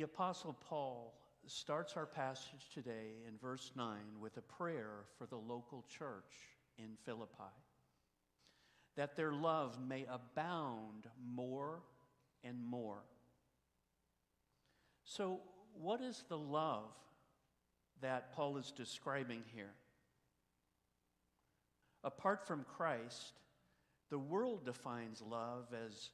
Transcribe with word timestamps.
The 0.00 0.04
Apostle 0.04 0.56
Paul 0.66 1.12
starts 1.46 1.94
our 1.94 2.06
passage 2.06 2.70
today 2.72 3.18
in 3.28 3.36
verse 3.36 3.70
9 3.76 3.98
with 4.18 4.38
a 4.38 4.40
prayer 4.40 5.04
for 5.18 5.26
the 5.26 5.36
local 5.36 5.84
church 5.94 6.32
in 6.78 6.96
Philippi 7.04 7.52
that 8.96 9.14
their 9.14 9.30
love 9.30 9.76
may 9.86 10.06
abound 10.10 11.06
more 11.22 11.82
and 12.42 12.64
more. 12.64 13.02
So, 15.04 15.40
what 15.78 16.00
is 16.00 16.24
the 16.30 16.38
love 16.38 16.94
that 18.00 18.32
Paul 18.32 18.56
is 18.56 18.72
describing 18.74 19.42
here? 19.54 19.74
Apart 22.04 22.46
from 22.46 22.64
Christ, 22.64 23.34
the 24.08 24.18
world 24.18 24.64
defines 24.64 25.20
love 25.20 25.66
as 25.74 26.08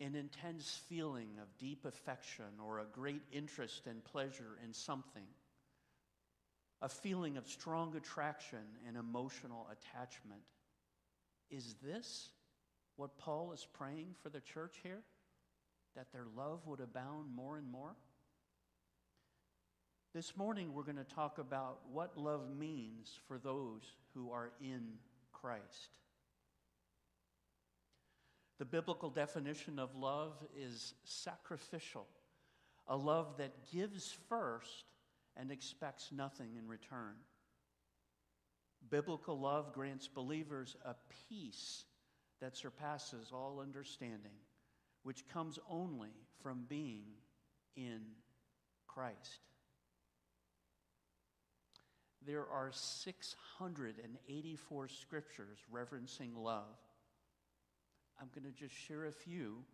an 0.00 0.14
intense 0.14 0.80
feeling 0.88 1.28
of 1.40 1.58
deep 1.58 1.84
affection 1.84 2.44
or 2.64 2.78
a 2.80 2.86
great 2.92 3.22
interest 3.32 3.86
and 3.86 4.04
pleasure 4.04 4.58
in 4.64 4.72
something, 4.72 5.26
a 6.82 6.88
feeling 6.88 7.36
of 7.36 7.46
strong 7.46 7.96
attraction 7.96 8.58
and 8.86 8.96
emotional 8.96 9.66
attachment. 9.72 10.42
Is 11.50 11.76
this 11.82 12.28
what 12.96 13.16
Paul 13.18 13.52
is 13.52 13.66
praying 13.72 14.14
for 14.22 14.28
the 14.28 14.40
church 14.40 14.76
here? 14.82 15.02
That 15.94 16.12
their 16.12 16.26
love 16.36 16.66
would 16.66 16.80
abound 16.80 17.34
more 17.34 17.56
and 17.56 17.70
more? 17.70 17.96
This 20.14 20.36
morning, 20.36 20.72
we're 20.72 20.82
going 20.82 20.96
to 20.96 21.04
talk 21.04 21.38
about 21.38 21.80
what 21.90 22.16
love 22.16 22.54
means 22.58 23.18
for 23.28 23.38
those 23.38 23.82
who 24.14 24.30
are 24.30 24.50
in 24.60 24.92
Christ. 25.32 25.98
The 28.58 28.64
biblical 28.64 29.10
definition 29.10 29.78
of 29.78 29.94
love 29.94 30.32
is 30.56 30.94
sacrificial, 31.04 32.06
a 32.88 32.96
love 32.96 33.36
that 33.38 33.70
gives 33.70 34.16
first 34.28 34.84
and 35.36 35.50
expects 35.50 36.10
nothing 36.10 36.56
in 36.56 36.66
return. 36.66 37.14
Biblical 38.88 39.38
love 39.38 39.74
grants 39.74 40.08
believers 40.08 40.76
a 40.84 40.94
peace 41.28 41.84
that 42.40 42.56
surpasses 42.56 43.30
all 43.32 43.60
understanding, 43.60 44.38
which 45.02 45.28
comes 45.28 45.58
only 45.68 46.12
from 46.42 46.64
being 46.68 47.04
in 47.76 48.00
Christ. 48.86 49.40
There 52.26 52.46
are 52.46 52.70
684 52.72 54.88
scriptures 54.88 55.58
referencing 55.72 56.36
love. 56.36 56.76
I'm 58.20 58.28
going 58.34 58.50
to 58.50 58.58
just 58.58 58.74
share 58.74 59.06
a 59.06 59.12
few 59.12 59.64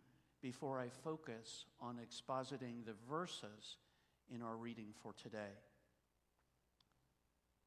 before 0.41 0.79
I 0.79 0.89
focus 0.89 1.65
on 1.79 1.97
expositing 1.97 2.85
the 2.85 2.95
verses 3.09 3.77
in 4.33 4.41
our 4.41 4.55
reading 4.55 4.87
for 5.01 5.13
today. 5.13 5.53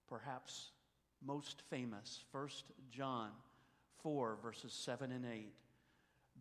Perhaps 0.08 0.70
most 1.24 1.62
famous, 1.70 2.24
1 2.32 2.48
John 2.90 3.30
4, 4.02 4.38
verses 4.42 4.72
7 4.72 5.10
and 5.10 5.24
8. 5.24 5.52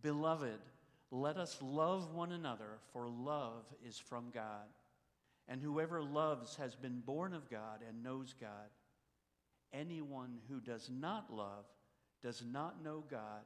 Beloved, 0.01 0.59
let 1.11 1.37
us 1.37 1.57
love 1.61 2.13
one 2.13 2.33
another, 2.33 2.79
for 2.91 3.07
love 3.07 3.63
is 3.87 3.97
from 3.97 4.25
God. 4.33 4.67
And 5.47 5.61
whoever 5.61 6.01
loves 6.03 6.55
has 6.57 6.75
been 6.75 6.99
born 6.99 7.33
of 7.33 7.49
God 7.49 7.79
and 7.87 8.03
knows 8.03 8.33
God. 8.39 8.69
Anyone 9.71 10.39
who 10.49 10.59
does 10.59 10.89
not 10.89 11.33
love 11.33 11.65
does 12.21 12.43
not 12.45 12.83
know 12.83 13.03
God 13.09 13.43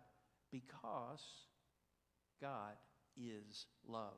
because 0.51 1.23
God 2.41 2.73
is 3.17 3.65
love. 3.87 4.17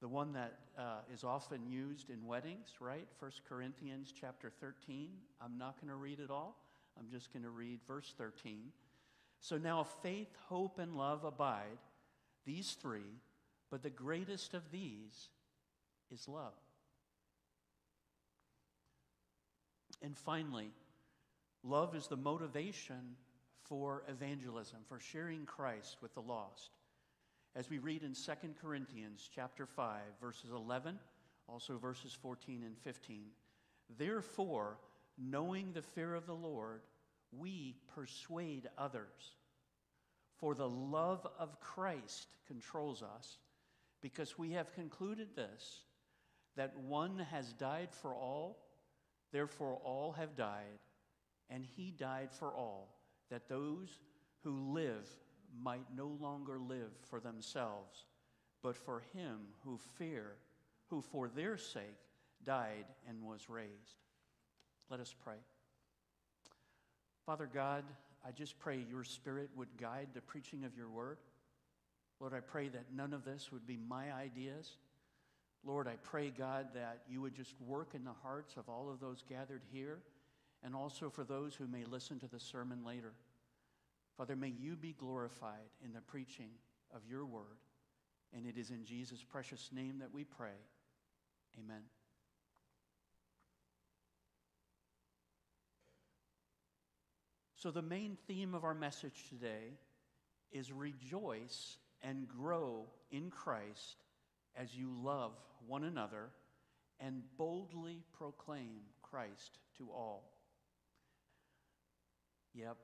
The 0.00 0.08
one 0.08 0.32
that 0.32 0.58
uh, 0.76 1.00
is 1.14 1.22
often 1.22 1.66
used 1.66 2.10
in 2.10 2.26
weddings, 2.26 2.68
right? 2.80 3.06
1 3.20 3.30
Corinthians 3.48 4.12
chapter 4.18 4.50
13. 4.60 5.10
I'm 5.40 5.56
not 5.58 5.80
going 5.80 5.90
to 5.90 5.96
read 5.96 6.18
it 6.18 6.30
all. 6.30 6.56
I'm 6.98 7.08
just 7.08 7.32
going 7.32 7.44
to 7.44 7.50
read 7.50 7.78
verse 7.86 8.12
13. 8.18 8.72
So 9.40 9.58
now 9.58 9.84
faith, 10.02 10.28
hope, 10.48 10.78
and 10.78 10.96
love 10.96 11.24
abide, 11.24 11.78
these 12.44 12.76
three, 12.80 13.20
but 13.70 13.82
the 13.82 13.90
greatest 13.90 14.54
of 14.54 14.62
these 14.72 15.28
is 16.12 16.28
love. 16.28 16.52
And 20.02 20.16
finally, 20.16 20.70
love 21.62 21.94
is 21.94 22.08
the 22.08 22.16
motivation 22.16 23.16
for 23.72 24.02
evangelism, 24.06 24.80
for 24.86 25.00
sharing 25.00 25.46
Christ 25.46 25.96
with 26.02 26.12
the 26.12 26.20
lost. 26.20 26.72
As 27.56 27.70
we 27.70 27.78
read 27.78 28.02
in 28.02 28.12
2 28.12 28.32
Corinthians 28.60 29.30
chapter 29.34 29.64
5, 29.64 29.98
verses 30.20 30.50
11, 30.54 30.98
also 31.48 31.78
verses 31.78 32.12
14 32.12 32.64
and 32.66 32.76
15. 32.76 33.28
Therefore, 33.96 34.76
knowing 35.16 35.72
the 35.72 35.80
fear 35.80 36.14
of 36.14 36.26
the 36.26 36.34
Lord, 36.34 36.82
we 37.34 37.76
persuade 37.94 38.68
others. 38.76 39.36
For 40.36 40.54
the 40.54 40.68
love 40.68 41.26
of 41.38 41.58
Christ 41.58 42.26
controls 42.46 43.02
us, 43.02 43.38
because 44.02 44.36
we 44.36 44.50
have 44.50 44.74
concluded 44.74 45.28
this 45.34 45.80
that 46.56 46.76
one 46.76 47.26
has 47.30 47.54
died 47.54 47.88
for 47.90 48.14
all, 48.14 48.58
therefore 49.32 49.80
all 49.82 50.12
have 50.12 50.36
died, 50.36 50.80
and 51.48 51.64
he 51.74 51.90
died 51.90 52.28
for 52.30 52.48
all 52.48 52.90
that 53.32 53.48
those 53.48 53.88
who 54.44 54.74
live 54.74 55.08
might 55.62 55.86
no 55.96 56.18
longer 56.20 56.58
live 56.58 56.90
for 57.08 57.18
themselves, 57.18 58.04
but 58.62 58.76
for 58.76 59.02
him 59.14 59.38
who 59.64 59.78
fear, 59.96 60.34
who 60.88 61.00
for 61.00 61.30
their 61.30 61.56
sake 61.56 61.96
died 62.44 62.84
and 63.08 63.22
was 63.22 63.48
raised. 63.48 63.96
Let 64.90 65.00
us 65.00 65.14
pray. 65.24 65.38
Father 67.24 67.48
God, 67.52 67.84
I 68.26 68.32
just 68.32 68.58
pray 68.58 68.84
your 68.90 69.02
spirit 69.02 69.48
would 69.56 69.78
guide 69.80 70.08
the 70.12 70.20
preaching 70.20 70.64
of 70.64 70.76
your 70.76 70.90
word. 70.90 71.16
Lord, 72.20 72.34
I 72.34 72.40
pray 72.40 72.68
that 72.68 72.94
none 72.94 73.14
of 73.14 73.24
this 73.24 73.50
would 73.50 73.66
be 73.66 73.78
my 73.88 74.12
ideas. 74.12 74.76
Lord, 75.64 75.88
I 75.88 75.94
pray, 76.02 76.30
God, 76.36 76.66
that 76.74 77.00
you 77.08 77.22
would 77.22 77.34
just 77.34 77.54
work 77.62 77.94
in 77.94 78.04
the 78.04 78.12
hearts 78.22 78.56
of 78.58 78.68
all 78.68 78.90
of 78.90 79.00
those 79.00 79.24
gathered 79.26 79.62
here 79.72 80.00
and 80.64 80.74
also 80.74 81.10
for 81.10 81.24
those 81.24 81.54
who 81.54 81.66
may 81.66 81.84
listen 81.84 82.18
to 82.20 82.28
the 82.28 82.40
sermon 82.40 82.84
later. 82.84 83.12
Father, 84.16 84.36
may 84.36 84.48
you 84.48 84.76
be 84.76 84.92
glorified 84.92 85.70
in 85.84 85.92
the 85.92 86.00
preaching 86.00 86.50
of 86.94 87.02
your 87.08 87.24
word. 87.24 87.58
And 88.34 88.46
it 88.46 88.56
is 88.56 88.70
in 88.70 88.84
Jesus' 88.84 89.22
precious 89.22 89.70
name 89.72 89.98
that 89.98 90.12
we 90.12 90.24
pray. 90.24 90.56
Amen. 91.58 91.82
So, 97.56 97.70
the 97.70 97.82
main 97.82 98.16
theme 98.26 98.54
of 98.54 98.64
our 98.64 98.74
message 98.74 99.28
today 99.28 99.78
is 100.50 100.72
rejoice 100.72 101.76
and 102.02 102.26
grow 102.26 102.86
in 103.10 103.30
Christ 103.30 104.02
as 104.56 104.74
you 104.74 104.90
love 105.02 105.32
one 105.66 105.84
another 105.84 106.30
and 106.98 107.22
boldly 107.36 108.02
proclaim 108.16 108.80
Christ 109.02 109.58
to 109.78 109.88
all. 109.90 110.31
Yep, 112.62 112.76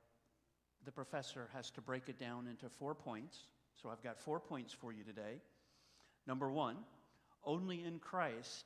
the 0.84 0.90
professor 0.90 1.48
has 1.54 1.70
to 1.70 1.80
break 1.80 2.08
it 2.08 2.18
down 2.18 2.48
into 2.48 2.68
four 2.68 2.96
points. 2.96 3.38
So 3.80 3.88
I've 3.90 4.02
got 4.02 4.18
four 4.18 4.40
points 4.40 4.72
for 4.72 4.92
you 4.92 5.04
today. 5.04 5.40
Number 6.26 6.50
one, 6.50 6.76
only 7.44 7.84
in 7.84 8.00
Christ 8.00 8.64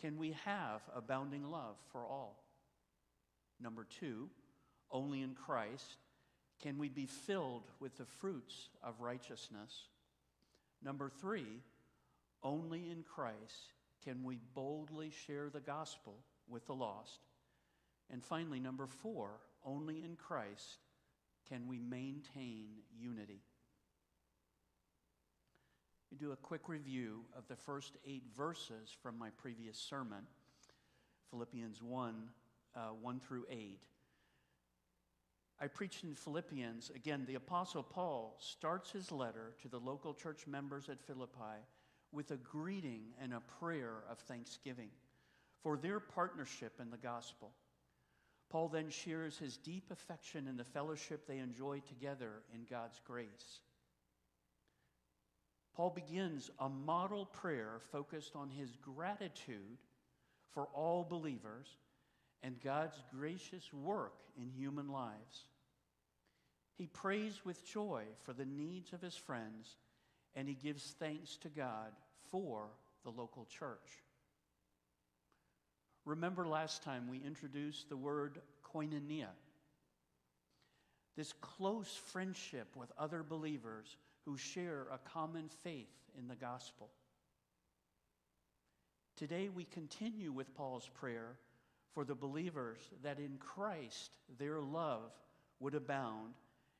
can 0.00 0.18
we 0.18 0.34
have 0.44 0.80
abounding 0.94 1.48
love 1.48 1.76
for 1.92 2.00
all. 2.00 2.42
Number 3.60 3.86
two, 4.00 4.28
only 4.90 5.22
in 5.22 5.34
Christ 5.34 5.98
can 6.60 6.78
we 6.78 6.88
be 6.88 7.06
filled 7.06 7.70
with 7.78 7.96
the 7.96 8.04
fruits 8.04 8.70
of 8.82 9.00
righteousness. 9.00 9.84
Number 10.82 11.08
three, 11.20 11.62
only 12.42 12.90
in 12.90 13.04
Christ 13.04 13.72
can 14.02 14.24
we 14.24 14.38
boldly 14.54 15.12
share 15.26 15.48
the 15.48 15.60
gospel 15.60 16.16
with 16.48 16.66
the 16.66 16.74
lost. 16.74 17.20
And 18.10 18.24
finally, 18.24 18.58
number 18.58 18.88
four, 18.88 19.30
only 19.64 20.02
in 20.04 20.16
Christ 20.16 20.78
can 21.48 21.66
we 21.66 21.78
maintain 21.78 22.66
unity. 22.98 23.42
We 26.10 26.16
do 26.16 26.32
a 26.32 26.36
quick 26.36 26.68
review 26.68 27.20
of 27.36 27.46
the 27.48 27.56
first 27.56 27.96
eight 28.06 28.24
verses 28.36 28.94
from 29.02 29.18
my 29.18 29.30
previous 29.30 29.78
sermon, 29.78 30.26
Philippians 31.30 31.82
1 31.82 32.14
uh, 32.74 32.80
1 33.00 33.20
through 33.20 33.46
8. 33.50 33.80
I 35.62 35.66
preached 35.66 36.04
in 36.04 36.14
Philippians. 36.14 36.90
Again, 36.94 37.24
the 37.26 37.34
Apostle 37.34 37.82
Paul 37.82 38.36
starts 38.38 38.90
his 38.90 39.12
letter 39.12 39.52
to 39.62 39.68
the 39.68 39.78
local 39.78 40.14
church 40.14 40.46
members 40.46 40.88
at 40.88 41.02
Philippi 41.02 41.64
with 42.12 42.30
a 42.30 42.36
greeting 42.36 43.02
and 43.20 43.34
a 43.34 43.42
prayer 43.58 44.04
of 44.10 44.18
thanksgiving 44.20 44.88
for 45.62 45.76
their 45.76 46.00
partnership 46.00 46.80
in 46.80 46.90
the 46.90 46.96
gospel. 46.96 47.52
Paul 48.50 48.68
then 48.68 48.90
shares 48.90 49.38
his 49.38 49.56
deep 49.56 49.90
affection 49.90 50.48
in 50.48 50.56
the 50.56 50.64
fellowship 50.64 51.26
they 51.26 51.38
enjoy 51.38 51.80
together 51.86 52.42
in 52.52 52.66
God's 52.68 53.00
grace. 53.06 53.60
Paul 55.76 55.90
begins 55.90 56.50
a 56.58 56.68
model 56.68 57.26
prayer 57.26 57.80
focused 57.92 58.34
on 58.34 58.50
his 58.50 58.76
gratitude 58.82 59.78
for 60.52 60.66
all 60.74 61.06
believers 61.08 61.68
and 62.42 62.60
God's 62.60 63.00
gracious 63.16 63.72
work 63.72 64.18
in 64.36 64.50
human 64.50 64.88
lives. 64.88 65.44
He 66.76 66.86
prays 66.86 67.44
with 67.44 67.64
joy 67.64 68.02
for 68.24 68.32
the 68.32 68.46
needs 68.46 68.92
of 68.92 69.00
his 69.00 69.14
friends, 69.14 69.76
and 70.34 70.48
he 70.48 70.54
gives 70.54 70.94
thanks 70.98 71.36
to 71.38 71.48
God 71.48 71.92
for 72.30 72.66
the 73.04 73.10
local 73.10 73.44
church. 73.44 74.02
Remember 76.10 76.44
last 76.44 76.82
time 76.82 77.06
we 77.08 77.22
introduced 77.24 77.88
the 77.88 77.96
word 77.96 78.40
koinonia. 78.64 79.28
This 81.16 81.32
close 81.40 82.00
friendship 82.06 82.74
with 82.74 82.90
other 82.98 83.22
believers 83.22 83.96
who 84.24 84.36
share 84.36 84.88
a 84.92 84.98
common 85.08 85.48
faith 85.62 85.86
in 86.18 86.26
the 86.26 86.34
gospel. 86.34 86.88
Today 89.16 89.50
we 89.50 89.62
continue 89.62 90.32
with 90.32 90.52
Paul's 90.52 90.90
prayer 90.94 91.36
for 91.94 92.04
the 92.04 92.16
believers 92.16 92.80
that 93.04 93.20
in 93.20 93.38
Christ 93.38 94.10
their 94.36 94.60
love 94.60 95.12
would 95.60 95.76
abound 95.76 96.34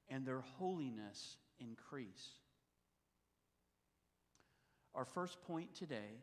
and 0.09 0.27
their 0.27 0.43
holiness 0.59 1.37
increase. 1.61 2.31
Our 4.93 5.05
first 5.05 5.41
point 5.43 5.73
today, 5.77 6.19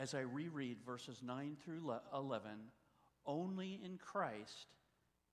as 0.00 0.14
I 0.14 0.20
reread 0.20 0.78
verses 0.84 1.20
9 1.22 1.58
through 1.62 1.92
11, 2.14 2.50
only 3.26 3.78
in 3.84 3.98
Christ 3.98 4.68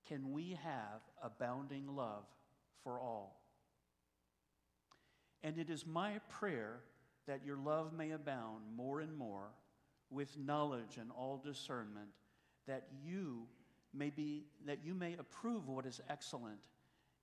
can 0.06 0.30
we 0.30 0.58
have 0.62 1.00
abounding 1.22 1.86
love 1.96 2.24
for 2.84 3.00
all. 3.00 3.40
And 5.42 5.56
it 5.56 5.70
is 5.70 5.86
my 5.86 6.20
prayer 6.28 6.80
that 7.26 7.46
your 7.46 7.56
love 7.56 7.94
may 7.94 8.10
abound 8.10 8.64
more 8.76 9.00
and 9.00 9.16
more 9.16 9.48
with 10.10 10.38
knowledge 10.38 10.98
and 11.00 11.10
all 11.16 11.40
discernment, 11.42 12.10
that 12.66 12.88
you 13.02 13.46
may 13.94 14.10
be 14.10 14.44
that 14.66 14.84
you 14.84 14.92
may 14.92 15.14
approve 15.18 15.66
what 15.66 15.86
is 15.86 16.02
excellent, 16.10 16.58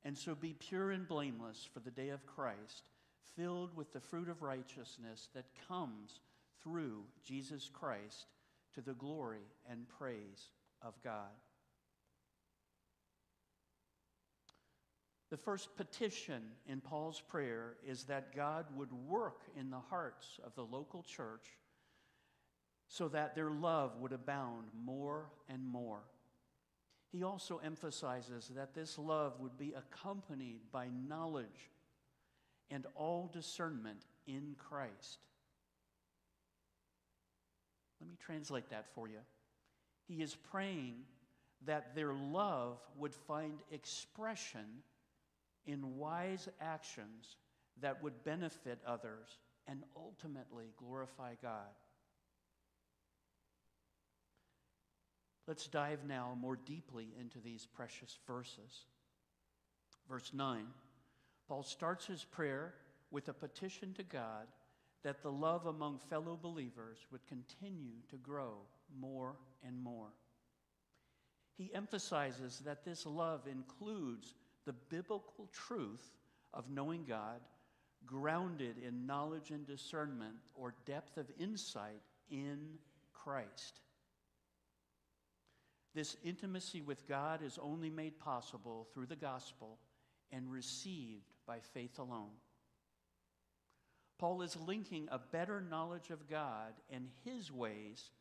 and 0.03 0.17
so 0.17 0.33
be 0.33 0.53
pure 0.53 0.89
and 0.89 1.07
blameless 1.07 1.69
for 1.71 1.79
the 1.79 1.91
day 1.91 2.09
of 2.09 2.25
Christ, 2.25 2.85
filled 3.35 3.75
with 3.75 3.93
the 3.93 3.99
fruit 3.99 4.29
of 4.29 4.41
righteousness 4.41 5.29
that 5.35 5.45
comes 5.67 6.21
through 6.65 7.03
Jesus 7.23 7.69
Christ 7.71 8.25
to 8.73 8.81
the 8.81 8.93
glory 8.93 9.45
and 9.69 9.87
praise 9.87 10.49
of 10.81 10.95
God. 11.03 11.31
The 15.29 15.37
first 15.37 15.75
petition 15.77 16.41
in 16.67 16.81
Paul's 16.81 17.21
prayer 17.21 17.75
is 17.85 18.03
that 18.05 18.35
God 18.35 18.65
would 18.75 18.91
work 18.91 19.43
in 19.59 19.69
the 19.69 19.79
hearts 19.79 20.39
of 20.45 20.55
the 20.55 20.63
local 20.63 21.03
church 21.03 21.45
so 22.87 23.07
that 23.09 23.35
their 23.35 23.49
love 23.49 23.99
would 23.99 24.11
abound 24.11 24.65
more 24.83 25.29
and 25.49 25.65
more. 25.67 26.01
He 27.11 27.23
also 27.23 27.59
emphasizes 27.63 28.51
that 28.55 28.73
this 28.73 28.97
love 28.97 29.39
would 29.39 29.57
be 29.57 29.73
accompanied 29.73 30.61
by 30.71 30.87
knowledge 31.07 31.69
and 32.69 32.85
all 32.95 33.29
discernment 33.33 34.05
in 34.27 34.55
Christ. 34.57 35.19
Let 37.99 38.09
me 38.09 38.17
translate 38.19 38.69
that 38.69 38.85
for 38.93 39.07
you. 39.07 39.19
He 40.07 40.21
is 40.21 40.35
praying 40.35 40.95
that 41.65 41.95
their 41.95 42.13
love 42.13 42.77
would 42.97 43.13
find 43.13 43.59
expression 43.71 44.83
in 45.65 45.97
wise 45.97 46.47
actions 46.61 47.37
that 47.81 48.03
would 48.03 48.23
benefit 48.23 48.79
others 48.85 49.39
and 49.67 49.83
ultimately 49.95 50.73
glorify 50.77 51.33
God. 51.41 51.73
Let's 55.47 55.67
dive 55.67 55.99
now 56.07 56.35
more 56.39 56.55
deeply 56.55 57.09
into 57.19 57.39
these 57.39 57.67
precious 57.75 58.17
verses. 58.27 58.85
Verse 60.09 60.31
9, 60.33 60.65
Paul 61.47 61.63
starts 61.63 62.05
his 62.05 62.23
prayer 62.23 62.73
with 63.11 63.27
a 63.29 63.33
petition 63.33 63.93
to 63.93 64.03
God 64.03 64.47
that 65.05 65.21
the 65.21 65.31
love 65.31 65.67
among 65.67 65.99
fellow 66.09 66.35
believers 66.41 66.97
would 67.11 67.25
continue 67.27 67.93
to 68.09 68.17
grow 68.17 68.55
more 68.99 69.35
and 69.63 69.79
more. 69.79 70.09
He 71.55 71.71
emphasizes 71.75 72.63
that 72.65 72.83
this 72.83 73.05
love 73.05 73.41
includes 73.45 74.33
the 74.65 74.73
biblical 74.73 75.47
truth 75.53 76.09
of 76.55 76.71
knowing 76.71 77.05
God, 77.07 77.39
grounded 78.07 78.77
in 78.83 79.05
knowledge 79.05 79.51
and 79.51 79.67
discernment 79.67 80.37
or 80.55 80.73
depth 80.87 81.17
of 81.17 81.27
insight 81.39 82.01
in 82.31 82.79
Christ. 83.13 83.81
This 85.93 86.17
intimacy 86.25 86.81
with 86.81 87.07
God 87.07 87.43
is 87.43 87.59
only 87.61 87.91
made 87.91 88.17
possible 88.19 88.87
through 88.91 89.05
the 89.05 89.15
gospel 89.15 89.77
and 90.31 90.51
received 90.51 91.31
by 91.45 91.59
faith 91.59 91.99
alone. 91.99 92.31
Paul 94.17 94.41
is 94.41 94.55
linking 94.55 95.07
a 95.11 95.19
better 95.19 95.61
knowledge 95.61 96.09
of 96.09 96.29
God 96.29 96.73
and 96.89 97.07
his 97.23 97.51
ways 97.51 98.11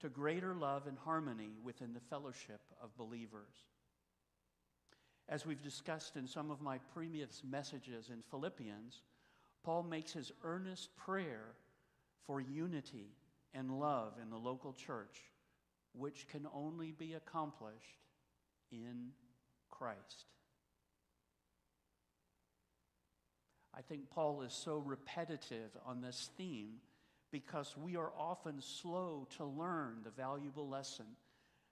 to 0.00 0.08
greater 0.08 0.54
love 0.54 0.86
and 0.86 0.98
harmony 0.98 1.56
within 1.62 1.92
the 1.92 2.00
fellowship 2.00 2.60
of 2.82 2.96
believers. 2.96 3.64
As 5.28 5.46
we've 5.46 5.62
discussed 5.62 6.16
in 6.16 6.26
some 6.26 6.50
of 6.50 6.60
my 6.60 6.78
previous 6.92 7.42
messages 7.48 8.10
in 8.10 8.22
Philippians, 8.30 9.02
Paul 9.62 9.84
makes 9.84 10.12
his 10.12 10.32
earnest 10.42 10.94
prayer 10.96 11.54
for 12.26 12.40
unity 12.40 13.14
and 13.54 13.78
love 13.78 14.14
in 14.22 14.30
the 14.30 14.36
local 14.36 14.72
church 14.72 15.20
which 15.92 16.26
can 16.28 16.46
only 16.54 16.92
be 16.92 17.14
accomplished 17.14 17.98
in 18.70 19.10
Christ. 19.68 20.26
I 23.74 23.82
think 23.82 24.10
Paul 24.10 24.42
is 24.42 24.52
so 24.52 24.78
repetitive 24.78 25.70
on 25.86 26.00
this 26.00 26.30
theme 26.36 26.80
because 27.30 27.74
we 27.76 27.96
are 27.96 28.12
often 28.18 28.60
slow 28.60 29.28
to 29.36 29.44
learn 29.44 29.98
the 30.02 30.10
valuable 30.10 30.68
lesson 30.68 31.06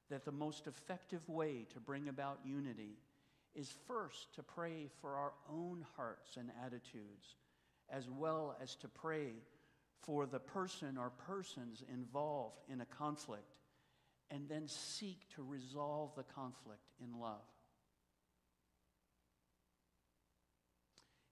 that 0.08 0.24
the 0.24 0.32
most 0.32 0.66
effective 0.66 1.28
way 1.28 1.66
to 1.72 1.80
bring 1.80 2.08
about 2.08 2.38
unity 2.44 2.96
is 3.54 3.74
first 3.86 4.34
to 4.36 4.42
pray 4.42 4.88
for 5.00 5.16
our 5.16 5.32
own 5.50 5.84
hearts 5.96 6.36
and 6.36 6.50
attitudes, 6.64 7.36
as 7.90 8.08
well 8.08 8.56
as 8.62 8.76
to 8.76 8.88
pray 8.88 9.32
for 10.02 10.26
the 10.26 10.38
person 10.38 10.96
or 10.96 11.10
persons 11.10 11.82
involved 11.92 12.60
in 12.72 12.80
a 12.80 12.86
conflict 12.86 13.56
and 14.30 14.48
then 14.48 14.68
seek 14.68 15.18
to 15.34 15.42
resolve 15.42 16.10
the 16.16 16.22
conflict 16.22 16.82
in 17.02 17.18
love. 17.18 17.42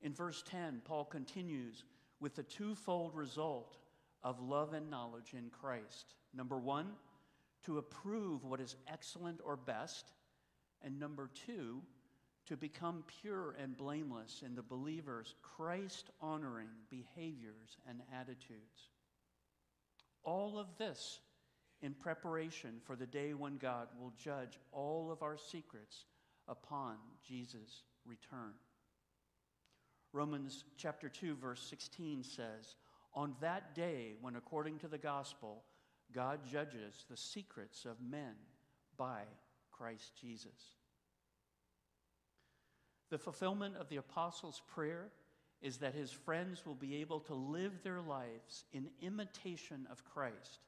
In 0.07 0.15
verse 0.15 0.45
10, 0.49 0.83
Paul 0.85 1.05
continues 1.05 1.83
with 2.21 2.37
the 2.37 2.45
twofold 2.45 3.13
result 3.17 3.77
of 4.23 4.41
love 4.41 4.73
and 4.73 4.89
knowledge 4.89 5.35
in 5.37 5.51
Christ. 5.51 6.15
Number 6.33 6.59
one, 6.59 6.93
to 7.65 7.79
approve 7.79 8.45
what 8.45 8.61
is 8.61 8.77
excellent 8.87 9.41
or 9.45 9.57
best. 9.57 10.13
And 10.81 11.01
number 11.01 11.29
two, 11.35 11.83
to 12.47 12.57
become 12.57 13.03
pure 13.21 13.57
and 13.61 13.77
blameless 13.77 14.45
in 14.47 14.55
the 14.55 14.63
believer's 14.63 15.35
Christ 15.43 16.11
honoring 16.21 16.69
behaviors 16.89 17.77
and 17.89 18.01
attitudes. 18.15 18.91
All 20.23 20.57
of 20.57 20.69
this 20.79 21.19
in 21.83 21.95
preparation 21.95 22.77
for 22.85 22.95
the 22.95 23.09
day 23.09 23.35
when 23.35 23.57
God 23.57 23.89
will 24.01 24.13
judge 24.17 24.61
all 24.71 25.11
of 25.11 25.25
our 25.25 25.37
secrets 25.37 26.05
upon 26.47 26.95
Jesus' 27.27 27.83
return. 28.05 28.53
Romans 30.17 30.65
chapter 30.79 31.11
2 31.11 31.37
verse 31.37 31.61
16 31.61 32.25
says, 32.25 32.75
"On 33.13 33.37
that 33.41 33.75
day 33.75 34.17
when 34.23 34.35
according 34.35 34.79
to 34.79 34.89
the 34.89 34.97
gospel 34.97 35.63
God 36.11 36.43
judges 36.47 37.05
the 37.09 37.17
secrets 37.19 37.85
of 37.85 38.01
men 38.01 38.35
by 38.97 39.27
Christ 39.71 40.17
Jesus." 40.17 40.77
The 43.11 43.19
fulfillment 43.19 43.77
of 43.77 43.91
the 43.91 43.99
apostles' 43.99 44.63
prayer 44.67 45.13
is 45.61 45.79
that 45.79 45.95
his 45.95 46.11
friends 46.11 46.65
will 46.65 46.75
be 46.75 46.97
able 46.97 47.21
to 47.21 47.35
live 47.35 47.83
their 47.83 48.01
lives 48.01 48.65
in 48.73 48.91
imitation 49.01 49.87
of 49.91 50.03
Christ 50.07 50.61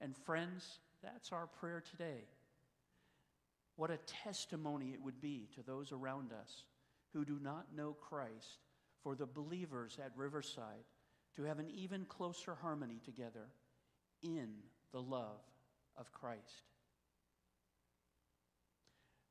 and 0.00 0.16
friends, 0.16 0.80
that's 1.02 1.32
our 1.32 1.46
prayer 1.46 1.80
today. 1.80 2.28
What 3.76 3.90
a 3.90 3.98
testimony 3.98 4.92
it 4.92 5.02
would 5.02 5.20
be 5.20 5.48
to 5.54 5.62
those 5.62 5.92
around 5.92 6.32
us 6.32 6.64
who 7.14 7.24
do 7.24 7.38
not 7.40 7.68
know 7.74 7.96
Christ, 8.00 8.58
for 9.02 9.14
the 9.14 9.26
believers 9.26 9.98
at 10.04 10.12
Riverside 10.16 10.84
to 11.36 11.44
have 11.44 11.58
an 11.58 11.70
even 11.70 12.04
closer 12.04 12.54
harmony 12.60 13.00
together 13.04 13.48
in 14.22 14.48
the 14.92 15.00
love 15.00 15.40
of 15.96 16.12
Christ. 16.12 16.64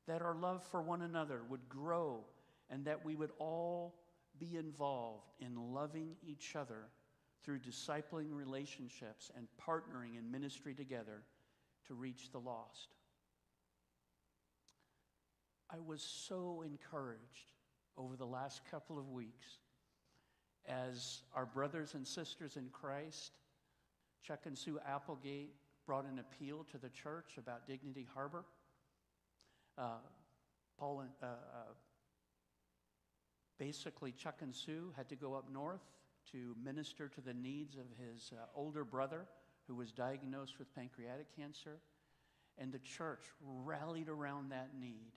That 0.06 0.22
our 0.22 0.34
love 0.34 0.62
for 0.70 0.82
one 0.82 1.02
another 1.02 1.40
would 1.48 1.68
grow 1.68 2.24
and 2.70 2.84
that 2.84 3.04
we 3.04 3.14
would 3.14 3.32
all 3.38 3.94
be 4.38 4.56
involved 4.56 5.30
in 5.40 5.72
loving 5.72 6.16
each 6.26 6.56
other 6.56 6.88
through 7.42 7.58
discipling 7.58 8.32
relationships 8.32 9.30
and 9.36 9.46
partnering 9.60 10.18
in 10.18 10.30
ministry 10.30 10.74
together 10.74 11.22
to 11.86 11.94
reach 11.94 12.30
the 12.32 12.38
lost. 12.38 12.94
I 15.70 15.76
was 15.86 16.02
so 16.02 16.62
encouraged 16.64 17.53
over 17.96 18.16
the 18.16 18.26
last 18.26 18.62
couple 18.70 18.98
of 18.98 19.08
weeks 19.10 19.58
as 20.66 21.22
our 21.34 21.46
brothers 21.46 21.94
and 21.94 22.06
sisters 22.06 22.56
in 22.56 22.68
Christ, 22.72 23.32
Chuck 24.22 24.40
and 24.46 24.56
Sue 24.56 24.78
Applegate, 24.86 25.54
brought 25.86 26.06
an 26.06 26.18
appeal 26.18 26.64
to 26.72 26.78
the 26.78 26.88
church 26.88 27.36
about 27.36 27.66
Dignity 27.66 28.06
Harbor. 28.14 28.44
Uh, 29.76 29.98
Paul 30.78 31.00
and 31.00 31.10
uh, 31.22 31.26
uh, 31.26 31.72
basically 33.58 34.12
Chuck 34.12 34.36
and 34.40 34.54
Sue 34.54 34.92
had 34.96 35.08
to 35.10 35.16
go 35.16 35.34
up 35.34 35.50
north 35.52 35.82
to 36.32 36.56
minister 36.62 37.08
to 37.08 37.20
the 37.20 37.34
needs 37.34 37.76
of 37.76 37.84
his 37.98 38.32
uh, 38.32 38.46
older 38.54 38.84
brother 38.84 39.26
who 39.66 39.74
was 39.74 39.92
diagnosed 39.92 40.58
with 40.58 40.74
pancreatic 40.74 41.26
cancer. 41.36 41.78
And 42.56 42.72
the 42.72 42.78
church 42.78 43.24
rallied 43.42 44.08
around 44.08 44.50
that 44.50 44.70
need. 44.78 45.12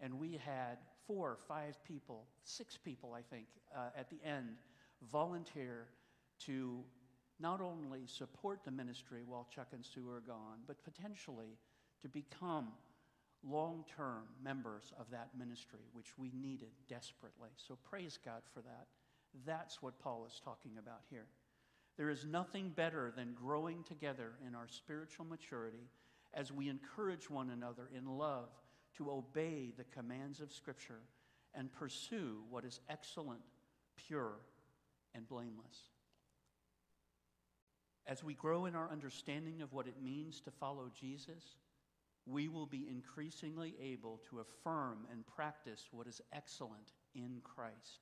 And 0.00 0.18
we 0.18 0.40
had 0.44 0.78
four, 1.10 1.36
five 1.48 1.82
people, 1.82 2.22
six 2.44 2.76
people, 2.76 3.14
I 3.14 3.22
think, 3.34 3.46
uh, 3.74 3.88
at 3.98 4.08
the 4.10 4.20
end 4.24 4.46
volunteer 5.10 5.88
to 6.46 6.84
not 7.40 7.60
only 7.60 8.02
support 8.06 8.60
the 8.64 8.70
ministry 8.70 9.22
while 9.26 9.48
Chuck 9.52 9.68
and 9.72 9.84
Sue 9.84 10.08
are 10.08 10.20
gone, 10.20 10.58
but 10.68 10.84
potentially 10.84 11.58
to 12.02 12.08
become 12.08 12.68
long 13.42 13.84
term 13.96 14.22
members 14.40 14.92
of 15.00 15.10
that 15.10 15.30
ministry, 15.36 15.80
which 15.94 16.16
we 16.16 16.30
needed 16.32 16.70
desperately. 16.88 17.50
So 17.56 17.76
praise 17.82 18.16
God 18.24 18.42
for 18.54 18.60
that. 18.60 18.86
That's 19.44 19.82
what 19.82 19.98
Paul 19.98 20.26
is 20.28 20.40
talking 20.44 20.72
about 20.78 21.00
here. 21.10 21.26
There 21.96 22.10
is 22.10 22.24
nothing 22.24 22.68
better 22.76 23.12
than 23.16 23.34
growing 23.34 23.82
together 23.82 24.34
in 24.46 24.54
our 24.54 24.68
spiritual 24.68 25.24
maturity 25.24 25.90
as 26.34 26.52
we 26.52 26.68
encourage 26.68 27.28
one 27.28 27.50
another 27.50 27.90
in 27.96 28.06
love 28.06 28.50
to 28.96 29.10
obey 29.10 29.72
the 29.76 29.84
commands 29.84 30.40
of 30.40 30.52
Scripture 30.52 31.00
and 31.54 31.72
pursue 31.72 32.42
what 32.48 32.64
is 32.64 32.80
excellent, 32.88 33.40
pure, 33.96 34.34
and 35.14 35.28
blameless. 35.28 35.90
As 38.06 38.24
we 38.24 38.34
grow 38.34 38.66
in 38.66 38.74
our 38.74 38.90
understanding 38.90 39.62
of 39.62 39.72
what 39.72 39.86
it 39.86 40.02
means 40.02 40.40
to 40.40 40.50
follow 40.50 40.90
Jesus, 40.98 41.56
we 42.26 42.48
will 42.48 42.66
be 42.66 42.88
increasingly 42.88 43.74
able 43.80 44.20
to 44.28 44.40
affirm 44.40 45.06
and 45.10 45.26
practice 45.26 45.88
what 45.90 46.06
is 46.06 46.20
excellent 46.32 46.92
in 47.14 47.40
Christ. 47.42 48.00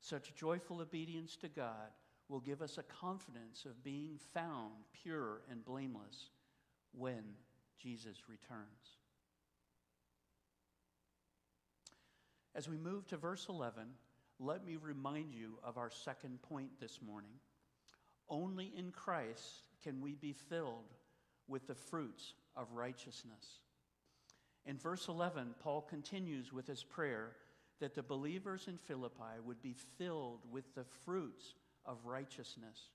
Such 0.00 0.34
joyful 0.34 0.80
obedience 0.80 1.36
to 1.36 1.48
God 1.48 1.92
will 2.28 2.40
give 2.40 2.62
us 2.62 2.78
a 2.78 2.82
confidence 2.82 3.64
of 3.64 3.82
being 3.84 4.18
found 4.32 4.72
pure 5.02 5.42
and 5.50 5.64
blameless 5.64 6.30
when 6.92 7.22
Jesus 7.78 8.28
returns. 8.28 8.98
As 12.54 12.68
we 12.68 12.76
move 12.76 13.06
to 13.08 13.16
verse 13.16 13.46
11, 13.48 13.84
let 14.38 14.64
me 14.64 14.76
remind 14.76 15.34
you 15.34 15.58
of 15.64 15.76
our 15.76 15.90
second 15.90 16.40
point 16.42 16.70
this 16.80 17.00
morning. 17.02 17.32
Only 18.28 18.72
in 18.76 18.90
Christ 18.92 19.68
can 19.82 20.00
we 20.00 20.14
be 20.14 20.32
filled 20.32 20.94
with 21.48 21.66
the 21.66 21.74
fruits 21.74 22.34
of 22.56 22.72
righteousness. 22.72 23.60
In 24.66 24.78
verse 24.78 25.08
11, 25.08 25.56
Paul 25.60 25.82
continues 25.82 26.52
with 26.52 26.66
his 26.66 26.84
prayer 26.84 27.32
that 27.80 27.94
the 27.94 28.02
believers 28.02 28.66
in 28.68 28.78
Philippi 28.78 29.40
would 29.44 29.60
be 29.60 29.74
filled 29.98 30.40
with 30.50 30.74
the 30.74 30.86
fruits 31.04 31.54
of 31.84 31.98
righteousness. 32.04 32.88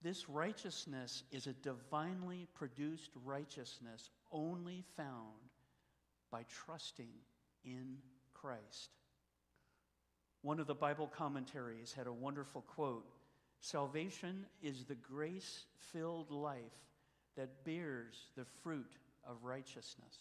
This 0.00 0.28
righteousness 0.28 1.24
is 1.32 1.46
a 1.46 1.52
divinely 1.52 2.46
produced 2.54 3.10
righteousness 3.24 4.10
only 4.30 4.84
found 4.96 5.50
by 6.30 6.44
trusting 6.64 7.10
in 7.64 7.98
Christ. 8.34 8.90
One 10.42 10.60
of 10.60 10.66
the 10.66 10.74
Bible 10.74 11.08
commentaries 11.08 11.92
had 11.92 12.06
a 12.06 12.12
wonderful 12.12 12.62
quote 12.62 13.06
Salvation 13.60 14.46
is 14.62 14.84
the 14.84 14.94
grace 14.94 15.64
filled 15.92 16.30
life 16.30 16.60
that 17.36 17.64
bears 17.64 18.14
the 18.36 18.44
fruit 18.62 18.92
of 19.28 19.42
righteousness. 19.42 20.16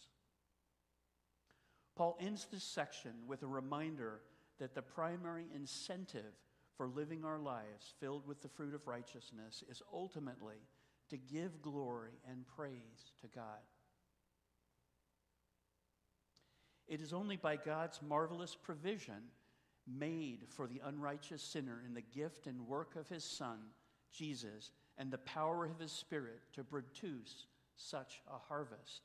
Paul 1.96 2.18
ends 2.20 2.48
this 2.52 2.64
section 2.64 3.12
with 3.28 3.44
a 3.44 3.48
reminder 3.48 4.22
that 4.60 4.74
the 4.74 4.82
primary 4.82 5.46
incentive 5.54 6.34
for 6.76 6.88
living 6.88 7.24
our 7.24 7.40
lives 7.40 7.94
filled 8.00 8.28
with 8.28 8.42
the 8.42 8.50
fruit 8.50 8.74
of 8.74 8.88
righteousness 8.88 9.64
is 9.70 9.82
ultimately 9.94 10.58
to 11.10 11.18
give 11.18 11.62
glory 11.62 12.20
and 12.30 12.46
praise 12.56 13.14
to 13.22 13.28
God. 13.28 13.62
It 16.88 17.02
is 17.02 17.14
only 17.14 17.36
by 17.36 17.56
God's 17.56 18.00
marvelous 18.02 18.56
provision 18.56 19.24
made 19.88 20.46
for 20.48 20.68
the 20.68 20.82
unrighteous 20.84 21.42
sinner 21.42 21.82
in 21.86 21.94
the 21.94 22.02
gift 22.02 22.48
and 22.48 22.68
work 22.68 22.96
of 22.96 23.08
his 23.08 23.24
Son, 23.24 23.60
Jesus, 24.12 24.72
and 24.98 25.12
the 25.12 25.18
power 25.20 25.66
of 25.66 25.80
his 25.80 25.92
Spirit 25.92 26.42
to 26.54 26.64
produce 26.64 27.48
such 27.76 28.22
a 28.32 28.38
harvest. 28.38 29.02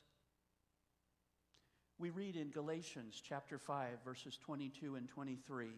We 1.99 2.11
read 2.11 2.37
in 2.37 2.51
Galatians 2.51 3.21
chapter 3.23 3.59
5, 3.59 3.99
verses 4.05 4.39
22 4.39 4.97
and 4.97 5.09
23 5.09 5.69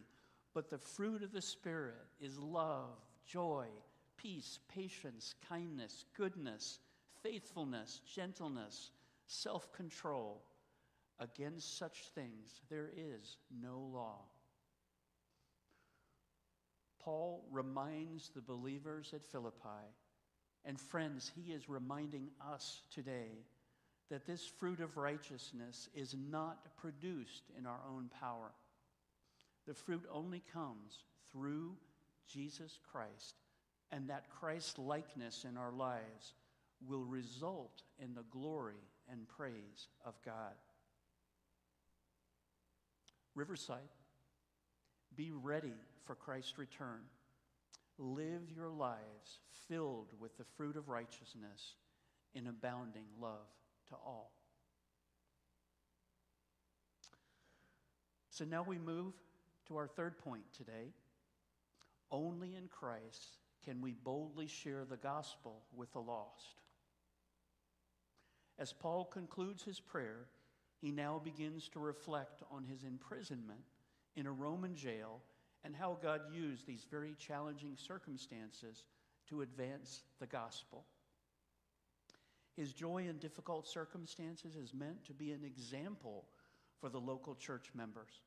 But 0.54 0.70
the 0.70 0.78
fruit 0.78 1.22
of 1.22 1.32
the 1.32 1.42
Spirit 1.42 2.06
is 2.20 2.38
love, 2.38 2.96
joy, 3.26 3.66
peace, 4.16 4.60
patience, 4.72 5.34
kindness, 5.48 6.04
goodness, 6.16 6.78
faithfulness, 7.22 8.00
gentleness, 8.06 8.92
self 9.26 9.72
control. 9.72 10.42
Against 11.22 11.78
such 11.78 12.08
things 12.16 12.62
there 12.68 12.90
is 12.96 13.36
no 13.60 13.78
law. 13.78 14.18
Paul 16.98 17.44
reminds 17.52 18.30
the 18.30 18.40
believers 18.40 19.12
at 19.14 19.24
Philippi, 19.24 19.86
and 20.64 20.80
friends, 20.80 21.30
he 21.36 21.52
is 21.52 21.68
reminding 21.68 22.30
us 22.52 22.82
today 22.92 23.46
that 24.10 24.26
this 24.26 24.44
fruit 24.58 24.80
of 24.80 24.96
righteousness 24.96 25.88
is 25.94 26.16
not 26.28 26.76
produced 26.76 27.44
in 27.56 27.66
our 27.66 27.80
own 27.88 28.10
power. 28.20 28.50
The 29.68 29.74
fruit 29.74 30.04
only 30.12 30.42
comes 30.52 31.04
through 31.30 31.76
Jesus 32.28 32.80
Christ, 32.90 33.36
and 33.92 34.10
that 34.10 34.28
Christ 34.28 34.76
likeness 34.76 35.44
in 35.48 35.56
our 35.56 35.72
lives 35.72 36.34
will 36.84 37.04
result 37.04 37.82
in 38.00 38.12
the 38.14 38.24
glory 38.32 38.82
and 39.08 39.28
praise 39.28 39.88
of 40.04 40.14
God. 40.24 40.54
Riverside, 43.34 43.78
be 45.16 45.30
ready 45.30 45.74
for 46.04 46.14
Christ's 46.14 46.58
return. 46.58 47.00
Live 47.98 48.50
your 48.54 48.68
lives 48.68 49.40
filled 49.68 50.12
with 50.18 50.36
the 50.36 50.44
fruit 50.56 50.76
of 50.76 50.88
righteousness 50.88 51.74
in 52.34 52.46
abounding 52.46 53.06
love 53.20 53.48
to 53.88 53.94
all. 53.94 54.32
So 58.30 58.44
now 58.44 58.62
we 58.62 58.78
move 58.78 59.12
to 59.68 59.76
our 59.76 59.86
third 59.86 60.18
point 60.18 60.44
today. 60.56 60.94
Only 62.10 62.54
in 62.54 62.68
Christ 62.68 63.38
can 63.64 63.80
we 63.80 63.92
boldly 63.92 64.46
share 64.46 64.84
the 64.84 64.96
gospel 64.96 65.62
with 65.74 65.92
the 65.92 66.00
lost. 66.00 66.62
As 68.58 68.72
Paul 68.72 69.04
concludes 69.04 69.62
his 69.62 69.80
prayer, 69.80 70.28
he 70.82 70.90
now 70.90 71.20
begins 71.24 71.68
to 71.68 71.78
reflect 71.78 72.42
on 72.50 72.64
his 72.64 72.82
imprisonment 72.82 73.62
in 74.16 74.26
a 74.26 74.32
Roman 74.32 74.74
jail 74.74 75.22
and 75.64 75.76
how 75.76 75.96
God 76.02 76.22
used 76.34 76.66
these 76.66 76.84
very 76.90 77.14
challenging 77.18 77.76
circumstances 77.76 78.82
to 79.28 79.42
advance 79.42 80.02
the 80.18 80.26
gospel. 80.26 80.84
His 82.56 82.72
joy 82.72 83.06
in 83.08 83.18
difficult 83.18 83.66
circumstances 83.68 84.56
is 84.56 84.74
meant 84.74 85.04
to 85.06 85.14
be 85.14 85.30
an 85.30 85.44
example 85.44 86.24
for 86.80 86.88
the 86.88 87.00
local 87.00 87.36
church 87.36 87.70
members. 87.74 88.20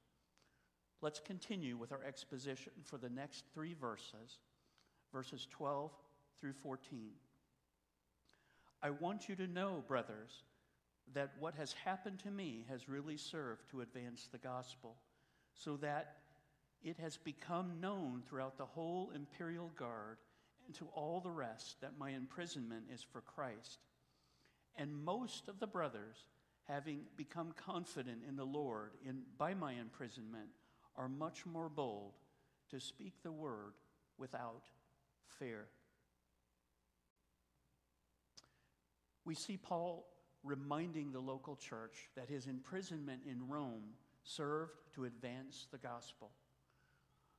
Let's 1.01 1.19
continue 1.19 1.75
with 1.75 1.91
our 1.91 2.03
exposition 2.07 2.71
for 2.85 2.97
the 2.97 3.09
next 3.09 3.43
three 3.53 3.73
verses, 3.73 4.39
verses 5.11 5.45
12 5.51 5.91
through 6.39 6.53
14. 6.53 7.11
I 8.81 8.91
want 8.91 9.27
you 9.27 9.35
to 9.35 9.47
know, 9.47 9.83
brothers, 9.87 10.43
that 11.13 11.31
what 11.39 11.55
has 11.55 11.73
happened 11.85 12.19
to 12.19 12.31
me 12.31 12.65
has 12.69 12.89
really 12.89 13.17
served 13.17 13.69
to 13.69 13.81
advance 13.81 14.27
the 14.31 14.37
gospel, 14.37 14.95
so 15.53 15.77
that 15.77 16.17
it 16.83 16.97
has 16.97 17.17
become 17.17 17.79
known 17.79 18.21
throughout 18.27 18.57
the 18.57 18.65
whole 18.65 19.11
imperial 19.15 19.71
guard 19.77 20.17
and 20.65 20.75
to 20.75 20.87
all 20.93 21.19
the 21.19 21.31
rest 21.31 21.79
that 21.81 21.97
my 21.97 22.11
imprisonment 22.11 22.85
is 22.93 23.01
for 23.01 23.21
Christ. 23.21 23.79
And 24.75 25.03
most 25.03 25.47
of 25.47 25.59
the 25.59 25.67
brothers 25.67 26.25
having 26.65 27.01
become 27.15 27.53
confident 27.55 28.19
in 28.27 28.35
the 28.35 28.45
Lord 28.45 28.91
in, 29.07 29.21
by 29.37 29.53
my 29.53 29.73
imprisonment, 29.73 30.49
are 30.97 31.07
much 31.07 31.45
more 31.45 31.69
bold 31.69 32.13
to 32.71 32.79
speak 32.79 33.13
the 33.23 33.31
word 33.31 33.73
without 34.17 34.63
fear. 35.39 35.67
We 39.23 39.35
see 39.35 39.57
Paul 39.57 40.07
reminding 40.45 41.11
the 41.11 41.19
local 41.19 41.55
church 41.55 42.09
that 42.15 42.29
his 42.29 42.47
imprisonment 42.47 43.21
in 43.29 43.47
Rome 43.49 43.95
served 44.23 44.73
to 44.93 45.05
advance 45.05 45.67
the 45.71 45.77
gospel. 45.77 46.31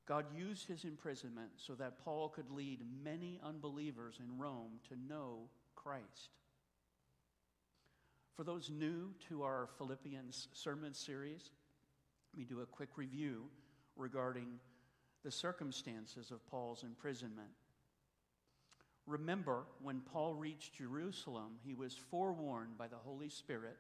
God 0.06 0.26
used 0.36 0.68
his 0.68 0.84
imprisonment 0.84 1.50
so 1.56 1.75
that 1.75 2.04
Paul 2.04 2.28
could 2.28 2.50
lead 2.50 2.80
many 3.02 3.40
unbelievers 3.42 4.20
in 4.20 4.38
Rome 4.38 4.80
to 4.88 4.96
know 5.08 5.48
Christ. 5.75 6.30
For 8.36 8.44
those 8.44 8.70
new 8.70 9.14
to 9.28 9.42
our 9.42 9.68
Philippians 9.78 10.48
sermon 10.52 10.92
series, 10.94 11.50
let 12.32 12.38
me 12.38 12.44
do 12.44 12.60
a 12.60 12.66
quick 12.66 12.90
review 12.96 13.44
regarding 13.96 14.60
the 15.25 15.30
circumstances 15.30 16.30
of 16.30 16.46
Paul's 16.46 16.84
imprisonment. 16.84 17.48
Remember, 19.06 19.64
when 19.80 20.00
Paul 20.00 20.34
reached 20.34 20.75
Jerusalem, 20.75 21.58
he 21.64 21.75
was 21.75 21.94
forewarned 21.94 22.76
by 22.76 22.88
the 22.88 22.96
Holy 22.96 23.28
Spirit 23.28 23.76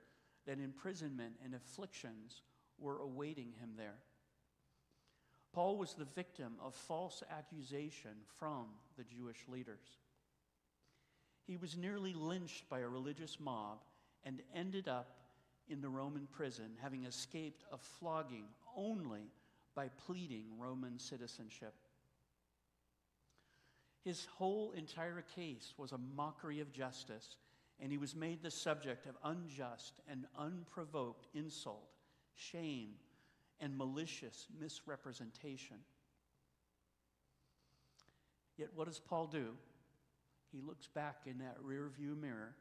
that 0.46 0.60
imprisonment 0.60 1.34
and 1.44 1.54
afflictions 1.54 2.42
were 2.78 3.00
awaiting 3.00 3.52
him 3.60 3.70
there. 3.76 3.98
Paul 5.52 5.78
was 5.78 5.94
the 5.94 6.04
victim 6.04 6.54
of 6.62 6.74
false 6.74 7.22
accusation 7.30 8.12
from 8.38 8.66
the 8.96 9.04
Jewish 9.04 9.38
leaders. 9.48 9.98
He 11.46 11.56
was 11.56 11.76
nearly 11.76 12.12
lynched 12.12 12.68
by 12.68 12.80
a 12.80 12.88
religious 12.88 13.40
mob 13.40 13.78
and 14.24 14.42
ended 14.54 14.86
up 14.86 15.16
in 15.68 15.80
the 15.80 15.88
Roman 15.88 16.28
prison, 16.30 16.76
having 16.80 17.04
escaped 17.04 17.64
a 17.72 17.78
flogging 17.78 18.44
only 18.76 19.32
by 19.74 19.88
pleading 20.06 20.44
Roman 20.58 20.98
citizenship. 20.98 21.74
His 24.06 24.28
whole 24.36 24.70
entire 24.70 25.24
case 25.34 25.74
was 25.76 25.90
a 25.90 25.98
mockery 25.98 26.60
of 26.60 26.70
justice, 26.70 27.34
and 27.80 27.90
he 27.90 27.98
was 27.98 28.14
made 28.14 28.40
the 28.40 28.52
subject 28.52 29.04
of 29.04 29.16
unjust 29.24 29.94
and 30.08 30.26
unprovoked 30.38 31.26
insult, 31.34 31.90
shame, 32.36 32.90
and 33.58 33.76
malicious 33.76 34.46
misrepresentation. 34.60 35.78
Yet, 38.56 38.68
what 38.76 38.86
does 38.86 39.00
Paul 39.00 39.26
do? 39.26 39.54
He 40.52 40.60
looks 40.60 40.86
back 40.86 41.22
in 41.26 41.38
that 41.38 41.56
rear 41.60 41.90
view 41.98 42.14
mirror 42.14 42.54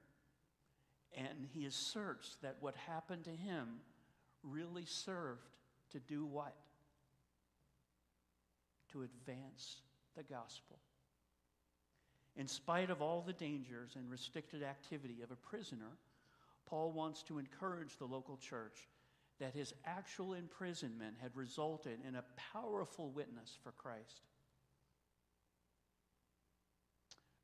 and 1.16 1.48
he 1.54 1.68
asserts 1.68 2.38
that 2.42 2.58
what 2.60 2.76
happened 2.76 3.26
to 3.26 3.30
him 3.30 3.82
really 4.42 4.86
served 4.86 5.60
to 5.92 6.00
do 6.00 6.26
what? 6.26 6.56
To 8.94 9.04
advance 9.04 9.82
the 10.18 10.24
gospel. 10.24 10.80
In 12.38 12.48
spite 12.48 12.90
of 12.90 13.02
all 13.02 13.22
the 13.22 13.34
dangers 13.34 13.96
and 13.96 14.10
restricted 14.10 14.62
activity 14.62 15.22
of 15.24 15.32
a 15.32 15.36
prisoner, 15.36 15.98
Paul 16.66 16.92
wants 16.92 17.24
to 17.24 17.38
encourage 17.38 17.98
the 17.98 18.06
local 18.06 18.38
church 18.38 18.88
that 19.40 19.54
his 19.54 19.74
actual 19.86 20.34
imprisonment 20.34 21.16
had 21.22 21.36
resulted 21.36 22.00
in 22.08 22.16
a 22.16 22.24
powerful 22.54 23.10
witness 23.10 23.58
for 23.64 23.72
Christ 23.72 24.22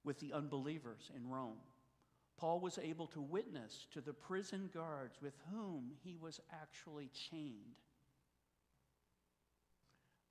with 0.03 0.19
the 0.19 0.33
unbelievers 0.33 1.11
in 1.15 1.29
Rome. 1.29 1.57
Paul 2.37 2.59
was 2.59 2.79
able 2.79 3.07
to 3.07 3.21
witness 3.21 3.85
to 3.93 4.01
the 4.01 4.13
prison 4.13 4.69
guards 4.73 5.17
with 5.21 5.33
whom 5.51 5.91
he 6.03 6.15
was 6.19 6.39
actually 6.51 7.09
chained. 7.29 7.75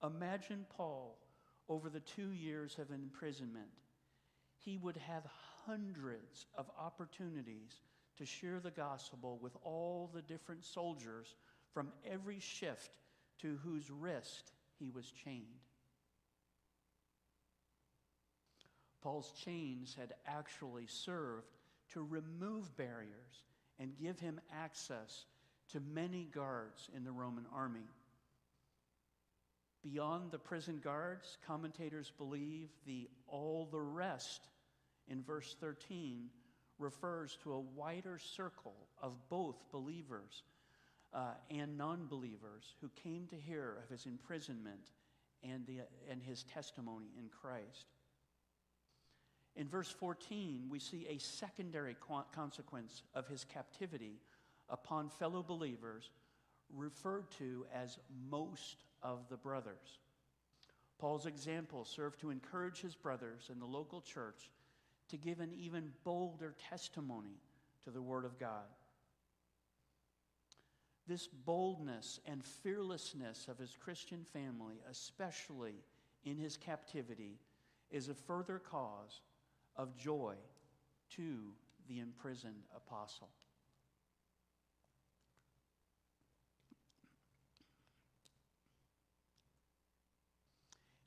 Imagine 0.02 0.66
Paul 0.76 1.18
over 1.68 1.88
the 1.88 2.00
two 2.00 2.32
years 2.32 2.78
of 2.78 2.90
imprisonment. 2.90 3.68
He 4.64 4.76
would 4.76 4.96
have 4.96 5.24
hundreds 5.66 6.46
of 6.54 6.70
opportunities 6.78 7.80
to 8.18 8.26
share 8.26 8.60
the 8.60 8.70
gospel 8.70 9.38
with 9.40 9.56
all 9.62 10.10
the 10.12 10.22
different 10.22 10.64
soldiers 10.64 11.34
from 11.72 11.92
every 12.10 12.38
shift 12.40 12.98
to 13.40 13.58
whose 13.64 13.90
wrist 13.90 14.52
he 14.78 14.90
was 14.90 15.10
chained. 15.24 15.46
Paul's 19.02 19.32
chains 19.44 19.96
had 19.98 20.12
actually 20.26 20.86
served 20.86 21.46
to 21.92 22.02
remove 22.02 22.76
barriers 22.76 23.44
and 23.78 23.98
give 23.98 24.20
him 24.20 24.40
access 24.52 25.24
to 25.72 25.80
many 25.80 26.24
guards 26.24 26.90
in 26.94 27.04
the 27.04 27.12
Roman 27.12 27.46
army. 27.54 27.88
Beyond 29.82 30.30
the 30.30 30.38
prison 30.38 30.80
guards, 30.82 31.38
commentators 31.46 32.12
believe 32.18 32.68
the 32.86 33.08
all 33.26 33.68
the 33.70 33.80
rest 33.80 34.48
in 35.08 35.22
verse 35.22 35.56
13 35.60 36.28
refers 36.78 37.38
to 37.42 37.52
a 37.52 37.60
wider 37.60 38.18
circle 38.18 38.88
of 39.02 39.12
both 39.28 39.56
believers 39.72 40.42
uh, 41.12 41.32
and 41.50 41.76
non 41.76 42.06
believers 42.06 42.74
who 42.80 42.90
came 43.02 43.26
to 43.28 43.36
hear 43.36 43.78
of 43.82 43.90
his 43.90 44.06
imprisonment 44.06 44.90
and, 45.42 45.66
the, 45.66 45.80
and 46.10 46.22
his 46.22 46.44
testimony 46.44 47.10
in 47.18 47.28
Christ. 47.28 47.86
In 49.56 49.68
verse 49.68 49.90
14, 49.90 50.66
we 50.70 50.78
see 50.78 51.06
a 51.08 51.18
secondary 51.18 51.96
consequence 52.32 53.02
of 53.14 53.26
his 53.26 53.44
captivity 53.44 54.20
upon 54.68 55.08
fellow 55.08 55.42
believers, 55.42 56.10
referred 56.76 57.30
to 57.38 57.66
as 57.74 57.98
most 58.30 58.84
of 59.02 59.28
the 59.28 59.36
brothers. 59.36 59.98
Paul's 60.98 61.26
example 61.26 61.84
served 61.84 62.20
to 62.20 62.30
encourage 62.30 62.80
his 62.80 62.94
brothers 62.94 63.48
in 63.50 63.58
the 63.58 63.66
local 63.66 64.00
church 64.00 64.50
to 65.08 65.16
give 65.16 65.40
an 65.40 65.52
even 65.58 65.92
bolder 66.04 66.54
testimony 66.68 67.40
to 67.84 67.90
the 67.90 68.02
Word 68.02 68.24
of 68.24 68.38
God. 68.38 68.66
This 71.08 71.26
boldness 71.26 72.20
and 72.26 72.44
fearlessness 72.44 73.48
of 73.48 73.58
his 73.58 73.76
Christian 73.82 74.24
family, 74.32 74.76
especially 74.88 75.74
in 76.24 76.36
his 76.36 76.56
captivity, 76.56 77.38
is 77.90 78.08
a 78.08 78.14
further 78.14 78.58
cause 78.58 79.22
of 79.76 79.96
joy 79.96 80.34
to 81.16 81.38
the 81.88 81.98
imprisoned 81.98 82.62
apostle. 82.76 83.30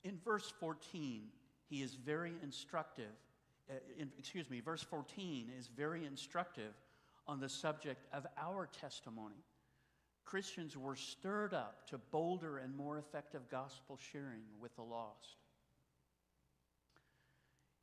In 0.04 0.18
verse 0.24 0.52
14, 0.60 1.24
he 1.70 1.82
is 1.82 1.96
very 1.96 2.34
instructive. 2.44 3.12
Uh, 3.70 3.76
in, 3.98 4.12
excuse 4.20 4.50
me, 4.50 4.60
verse 4.60 4.84
14 4.84 5.50
is 5.58 5.68
very 5.68 6.06
instructive 6.06 6.74
on 7.28 7.39
the 7.39 7.50
subject 7.50 8.06
of 8.13 8.28
our 8.38 8.68
testimony. 8.68 9.44
Christians 10.26 10.76
were 10.76 10.96
stirred 10.96 11.54
up 11.54 11.88
to 11.89 11.98
bolder 12.12 12.58
and 12.58 12.76
more 12.76 12.98
effective 12.98 13.42
gospel 13.50 13.98
sharing 14.12 14.44
with 14.60 14.76
the 14.76 14.82
lost. 14.82 15.38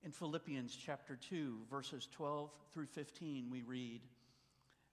In 0.02 0.11
Philippians 0.11 0.76
chapter 0.76 1.16
2, 1.28 1.59
verses 1.70 2.09
12 2.12 2.50
through 2.72 2.87
15, 2.87 3.48
we 3.50 3.62
read, 3.62 4.00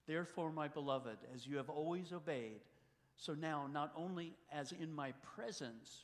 Therefore, 0.06 0.52
my 0.52 0.68
beloved, 0.68 1.18
as 1.34 1.48
you 1.48 1.58
have 1.58 1.70
always 1.70 2.12
obeyed, 2.12 2.60
so 3.16 3.34
now, 3.34 3.68
not 3.72 3.92
only 3.96 4.34
as 4.52 4.74
in 4.74 4.94
my 4.94 5.14
presence, 5.36 6.04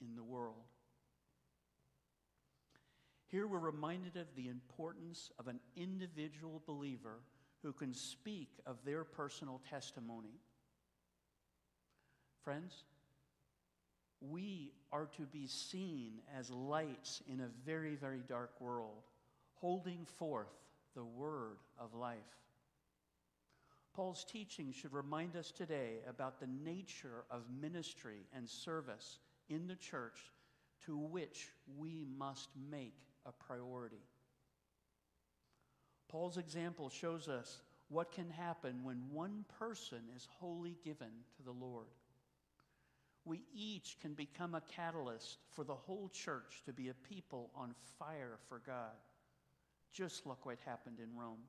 in 0.00 0.14
the 0.16 0.22
world. 0.22 0.64
Here 3.28 3.46
we're 3.46 3.58
reminded 3.58 4.16
of 4.16 4.26
the 4.34 4.48
importance 4.48 5.30
of 5.38 5.46
an 5.46 5.60
individual 5.76 6.62
believer 6.66 7.20
who 7.62 7.72
can 7.72 7.94
speak 7.94 8.48
of 8.66 8.76
their 8.84 9.04
personal 9.04 9.60
testimony. 9.70 10.40
Friends, 12.42 12.84
we 14.20 14.72
are 14.92 15.08
to 15.16 15.22
be 15.26 15.46
seen 15.46 16.20
as 16.36 16.50
lights 16.50 17.22
in 17.32 17.40
a 17.40 17.48
very, 17.64 17.94
very 17.94 18.22
dark 18.28 18.60
world, 18.60 19.04
holding 19.54 20.04
forth 20.18 20.48
the 20.96 21.04
word 21.04 21.58
of 21.78 21.94
life. 21.94 22.18
Paul's 23.94 24.24
teaching 24.24 24.72
should 24.72 24.92
remind 24.92 25.36
us 25.36 25.50
today 25.50 25.98
about 26.08 26.40
the 26.40 26.48
nature 26.64 27.24
of 27.30 27.42
ministry 27.60 28.26
and 28.34 28.48
service 28.48 29.18
in 29.50 29.66
the 29.66 29.74
church 29.74 30.18
to 30.86 30.96
which 30.96 31.48
we 31.76 32.06
must 32.16 32.48
make 32.70 32.96
a 33.26 33.32
priority. 33.32 34.02
Paul's 36.08 36.38
example 36.38 36.88
shows 36.88 37.28
us 37.28 37.60
what 37.88 38.12
can 38.12 38.30
happen 38.30 38.82
when 38.82 39.02
one 39.12 39.44
person 39.58 39.98
is 40.16 40.26
wholly 40.38 40.78
given 40.84 41.10
to 41.36 41.42
the 41.42 41.52
Lord. 41.52 41.86
We 43.24 43.42
each 43.54 43.96
can 44.00 44.14
become 44.14 44.54
a 44.54 44.62
catalyst 44.74 45.38
for 45.50 45.64
the 45.64 45.74
whole 45.74 46.08
church 46.08 46.62
to 46.64 46.72
be 46.72 46.88
a 46.88 46.94
people 46.94 47.50
on 47.54 47.74
fire 47.98 48.38
for 48.48 48.62
God, 48.66 48.96
just 49.92 50.26
look 50.26 50.46
what 50.46 50.58
happened 50.64 50.98
in 51.00 51.18
Rome. 51.18 51.42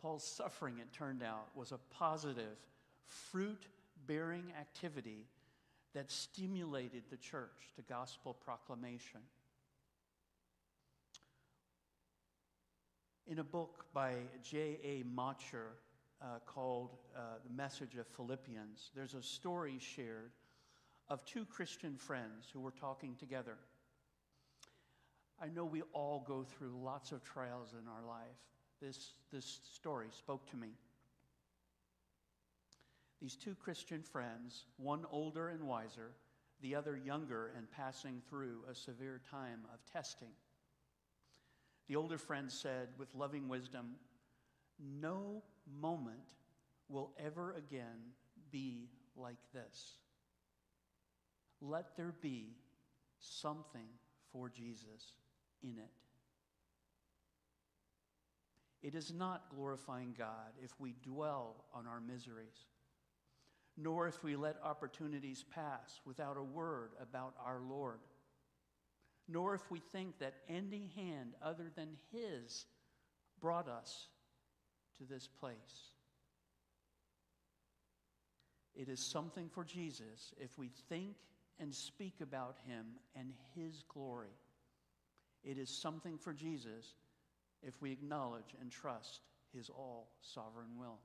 Paul's 0.00 0.26
suffering, 0.26 0.78
it 0.78 0.92
turned 0.92 1.22
out, 1.22 1.48
was 1.54 1.72
a 1.72 1.78
positive, 1.90 2.56
fruit 3.06 3.66
bearing 4.06 4.52
activity 4.58 5.26
that 5.94 6.10
stimulated 6.10 7.04
the 7.10 7.16
church 7.16 7.70
to 7.76 7.82
gospel 7.82 8.34
proclamation. 8.34 9.20
In 13.26 13.38
a 13.38 13.44
book 13.44 13.86
by 13.94 14.14
J.A. 14.42 15.02
Motyer 15.04 15.76
uh, 16.20 16.40
called 16.46 16.96
uh, 17.16 17.20
The 17.46 17.54
Message 17.54 17.96
of 17.96 18.06
Philippians, 18.08 18.90
there's 18.94 19.14
a 19.14 19.22
story 19.22 19.78
shared 19.78 20.32
of 21.08 21.24
two 21.24 21.44
Christian 21.44 21.96
friends 21.96 22.48
who 22.52 22.60
were 22.60 22.72
talking 22.72 23.14
together. 23.18 23.56
I 25.40 25.48
know 25.48 25.64
we 25.64 25.82
all 25.92 26.24
go 26.26 26.44
through 26.44 26.72
lots 26.82 27.12
of 27.12 27.22
trials 27.22 27.70
in 27.72 27.88
our 27.88 28.06
life. 28.06 28.36
This, 28.80 29.12
this 29.32 29.60
story 29.72 30.08
spoke 30.10 30.48
to 30.50 30.56
me. 30.56 30.68
These 33.20 33.36
two 33.36 33.54
Christian 33.54 34.02
friends, 34.02 34.66
one 34.76 35.04
older 35.10 35.48
and 35.48 35.66
wiser, 35.66 36.12
the 36.60 36.74
other 36.74 36.96
younger 36.96 37.52
and 37.56 37.70
passing 37.70 38.22
through 38.28 38.60
a 38.70 38.74
severe 38.74 39.20
time 39.30 39.60
of 39.72 39.84
testing. 39.92 40.32
The 41.88 41.96
older 41.96 42.18
friend 42.18 42.50
said, 42.50 42.88
with 42.98 43.14
loving 43.14 43.48
wisdom, 43.48 43.96
No 44.78 45.42
moment 45.80 46.34
will 46.88 47.12
ever 47.18 47.54
again 47.54 48.12
be 48.50 48.88
like 49.16 49.38
this. 49.52 49.98
Let 51.60 51.96
there 51.96 52.14
be 52.20 52.56
something 53.18 53.88
for 54.32 54.48
Jesus 54.48 55.12
in 55.62 55.78
it. 55.78 55.90
It 58.82 58.94
is 58.94 59.12
not 59.14 59.48
glorifying 59.54 60.14
God 60.16 60.52
if 60.62 60.78
we 60.78 60.94
dwell 61.02 61.64
on 61.72 61.86
our 61.86 62.00
miseries, 62.00 62.66
nor 63.76 64.06
if 64.06 64.22
we 64.22 64.36
let 64.36 64.56
opportunities 64.62 65.44
pass 65.54 66.00
without 66.04 66.36
a 66.36 66.42
word 66.42 66.90
about 67.00 67.34
our 67.44 67.60
Lord 67.60 67.98
nor 69.28 69.54
if 69.54 69.70
we 69.70 69.80
think 69.80 70.18
that 70.18 70.34
any 70.48 70.90
hand 70.96 71.34
other 71.42 71.70
than 71.74 71.96
His 72.12 72.66
brought 73.40 73.68
us 73.68 74.08
to 74.98 75.04
this 75.04 75.28
place. 75.40 75.56
It 78.74 78.88
is 78.88 79.00
something 79.00 79.48
for 79.48 79.64
Jesus 79.64 80.32
if 80.38 80.58
we 80.58 80.70
think 80.88 81.16
and 81.58 81.74
speak 81.74 82.14
about 82.20 82.56
Him 82.66 82.86
and 83.16 83.32
His 83.54 83.84
glory. 83.88 84.36
It 85.42 85.58
is 85.58 85.70
something 85.70 86.18
for 86.18 86.32
Jesus 86.32 86.94
if 87.62 87.80
we 87.80 87.92
acknowledge 87.92 88.54
and 88.60 88.70
trust 88.70 89.20
His 89.54 89.70
all 89.70 90.10
sovereign 90.20 90.76
will. 90.78 90.98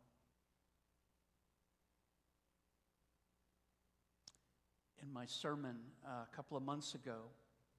In 5.09 5.13
my 5.15 5.25
sermon 5.25 5.75
uh, 6.05 6.25
a 6.31 6.35
couple 6.35 6.55
of 6.55 6.61
months 6.61 6.93
ago, 6.93 7.17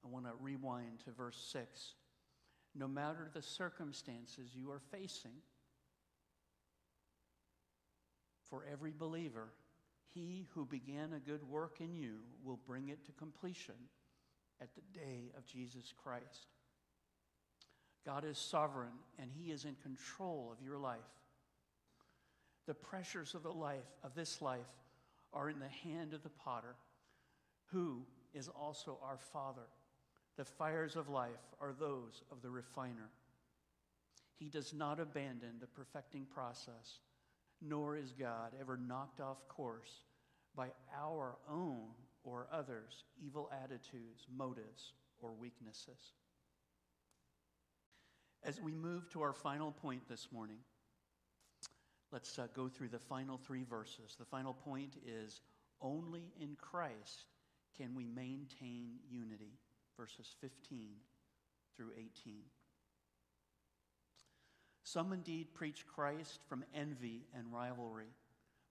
I 0.03 0.09
want 0.09 0.25
to 0.25 0.31
rewind 0.41 0.99
to 1.05 1.11
verse 1.11 1.41
6. 1.53 1.93
No 2.75 2.89
matter 2.89 3.29
the 3.33 3.41
circumstances 3.41 4.49
you 4.53 4.69
are 4.69 4.81
facing, 4.91 5.31
for 8.49 8.65
every 8.69 8.91
believer, 8.91 9.53
he 10.13 10.45
who 10.53 10.65
began 10.65 11.13
a 11.13 11.19
good 11.19 11.41
work 11.49 11.79
in 11.79 11.95
you 11.95 12.17
will 12.43 12.59
bring 12.67 12.89
it 12.89 13.05
to 13.05 13.13
completion 13.13 13.75
at 14.61 14.75
the 14.75 14.99
day 14.99 15.31
of 15.37 15.45
Jesus 15.45 15.93
Christ. 16.03 16.47
God 18.05 18.25
is 18.25 18.37
sovereign 18.37 18.99
and 19.17 19.31
he 19.31 19.51
is 19.51 19.63
in 19.63 19.75
control 19.81 20.51
of 20.51 20.61
your 20.61 20.77
life. 20.77 20.99
The 22.67 22.73
pressures 22.73 23.35
of 23.35 23.43
the 23.43 23.53
life 23.53 23.87
of 24.03 24.15
this 24.15 24.41
life 24.41 24.59
are 25.31 25.49
in 25.49 25.59
the 25.59 25.89
hand 25.89 26.13
of 26.13 26.23
the 26.23 26.29
potter, 26.29 26.75
who 27.71 28.01
is 28.33 28.47
also 28.49 28.97
our 29.03 29.17
Father. 29.17 29.67
The 30.37 30.45
fires 30.45 30.95
of 30.95 31.09
life 31.09 31.53
are 31.59 31.73
those 31.73 32.23
of 32.31 32.41
the 32.41 32.49
refiner. 32.49 33.09
He 34.37 34.49
does 34.49 34.73
not 34.73 34.99
abandon 34.99 35.59
the 35.59 35.67
perfecting 35.67 36.25
process, 36.25 36.99
nor 37.61 37.95
is 37.95 38.13
God 38.13 38.53
ever 38.59 38.77
knocked 38.77 39.19
off 39.19 39.47
course 39.47 40.03
by 40.55 40.69
our 40.97 41.35
own 41.49 41.89
or 42.23 42.47
others' 42.51 43.03
evil 43.23 43.49
attitudes, 43.63 44.25
motives, 44.35 44.93
or 45.19 45.33
weaknesses. 45.33 46.13
As 48.43 48.59
we 48.59 48.73
move 48.73 49.09
to 49.11 49.21
our 49.21 49.33
final 49.33 49.71
point 49.71 50.01
this 50.09 50.27
morning, 50.31 50.57
let's 52.11 52.39
uh, 52.39 52.47
go 52.55 52.67
through 52.67 52.89
the 52.89 52.99
final 52.99 53.37
three 53.37 53.63
verses. 53.63 54.15
The 54.17 54.25
final 54.25 54.53
point 54.53 54.95
is 55.05 55.41
only 55.81 56.31
in 56.39 56.55
Christ 56.59 57.25
can 57.77 57.95
we 57.95 58.05
maintain 58.05 58.99
unity 59.09 59.57
verses 59.97 60.35
15 60.41 60.89
through 61.77 61.91
18. 61.97 62.41
Some 64.83 65.13
indeed 65.13 65.53
preach 65.53 65.85
Christ 65.87 66.41
from 66.49 66.65
envy 66.73 67.21
and 67.35 67.53
rivalry, 67.53 68.13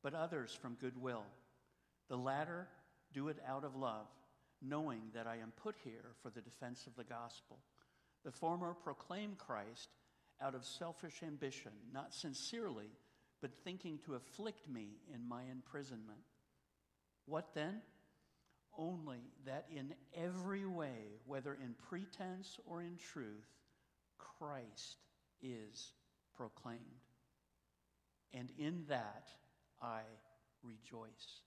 but 0.03 0.13
others 0.13 0.53
from 0.53 0.77
goodwill. 0.81 1.25
The 2.09 2.17
latter 2.17 2.67
do 3.13 3.29
it 3.29 3.39
out 3.47 3.65
of 3.65 3.77
love, 3.77 4.07
knowing 4.61 5.03
that 5.15 5.27
I 5.27 5.37
am 5.37 5.53
put 5.63 5.77
here 5.85 6.17
for 6.23 6.31
the 6.31 6.41
defense 6.41 6.87
of 6.87 6.97
the 6.97 7.05
gospel. 7.05 7.59
The 8.25 8.33
former 8.33 8.75
proclaim 8.75 9.37
Christ 9.39 9.89
out 10.43 10.55
of 10.55 10.65
selfish 10.65 11.23
ambition, 11.23 11.73
not 11.93 12.13
sincerely, 12.13 12.91
but 13.41 13.55
thinking 13.65 13.99
to 14.05 14.15
afflict 14.15 14.69
me 14.69 14.97
in 15.15 15.27
my 15.29 15.45
imprisonment. 15.51 16.21
What 17.27 17.55
then? 17.55 17.83
Only 18.81 19.21
that 19.45 19.67
in 19.71 19.93
every 20.17 20.65
way, 20.65 21.21
whether 21.27 21.55
in 21.55 21.75
pretense 21.89 22.59
or 22.67 22.81
in 22.83 22.97
truth, 23.13 23.47
Christ 24.19 24.97
is 25.43 25.93
proclaimed. 26.37 26.81
And 28.33 28.51
in 28.59 28.85
that 28.89 29.29
I 29.83 30.01
rejoice. 30.63 31.43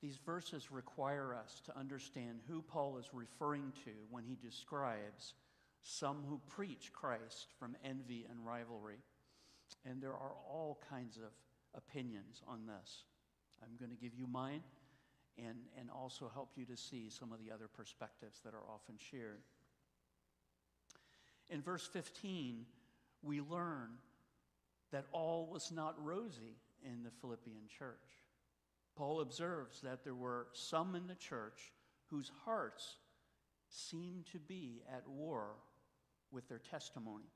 These 0.00 0.18
verses 0.24 0.70
require 0.70 1.34
us 1.34 1.60
to 1.66 1.76
understand 1.76 2.40
who 2.48 2.62
Paul 2.62 2.98
is 2.98 3.10
referring 3.12 3.72
to 3.84 3.90
when 4.10 4.24
he 4.24 4.36
describes 4.36 5.34
some 5.88 6.18
who 6.28 6.38
preach 6.46 6.92
Christ 6.92 7.48
from 7.58 7.74
envy 7.82 8.26
and 8.28 8.44
rivalry. 8.44 8.98
And 9.86 10.02
there 10.02 10.12
are 10.12 10.34
all 10.46 10.78
kinds 10.90 11.16
of 11.16 11.32
opinions 11.74 12.42
on 12.46 12.66
this. 12.66 13.04
I'm 13.62 13.76
going 13.78 13.90
to 13.90 13.96
give 13.96 14.14
you 14.14 14.26
mine 14.26 14.60
and, 15.38 15.56
and 15.78 15.88
also 15.90 16.30
help 16.32 16.50
you 16.56 16.66
to 16.66 16.76
see 16.76 17.08
some 17.08 17.32
of 17.32 17.38
the 17.38 17.50
other 17.50 17.68
perspectives 17.68 18.40
that 18.44 18.52
are 18.52 18.70
often 18.70 18.96
shared. 19.10 19.40
In 21.48 21.62
verse 21.62 21.86
15, 21.86 22.66
we 23.22 23.40
learn 23.40 23.88
that 24.92 25.06
all 25.12 25.48
was 25.50 25.72
not 25.72 25.94
rosy 26.04 26.56
in 26.84 27.02
the 27.02 27.10
Philippian 27.22 27.66
church. 27.78 28.26
Paul 28.94 29.22
observes 29.22 29.80
that 29.80 30.04
there 30.04 30.14
were 30.14 30.48
some 30.52 30.94
in 30.94 31.06
the 31.06 31.14
church 31.14 31.72
whose 32.10 32.30
hearts 32.44 32.96
seemed 33.70 34.26
to 34.32 34.38
be 34.38 34.82
at 34.92 35.08
war 35.08 35.54
with 36.32 36.48
their 36.48 36.58
testimony. 36.58 37.30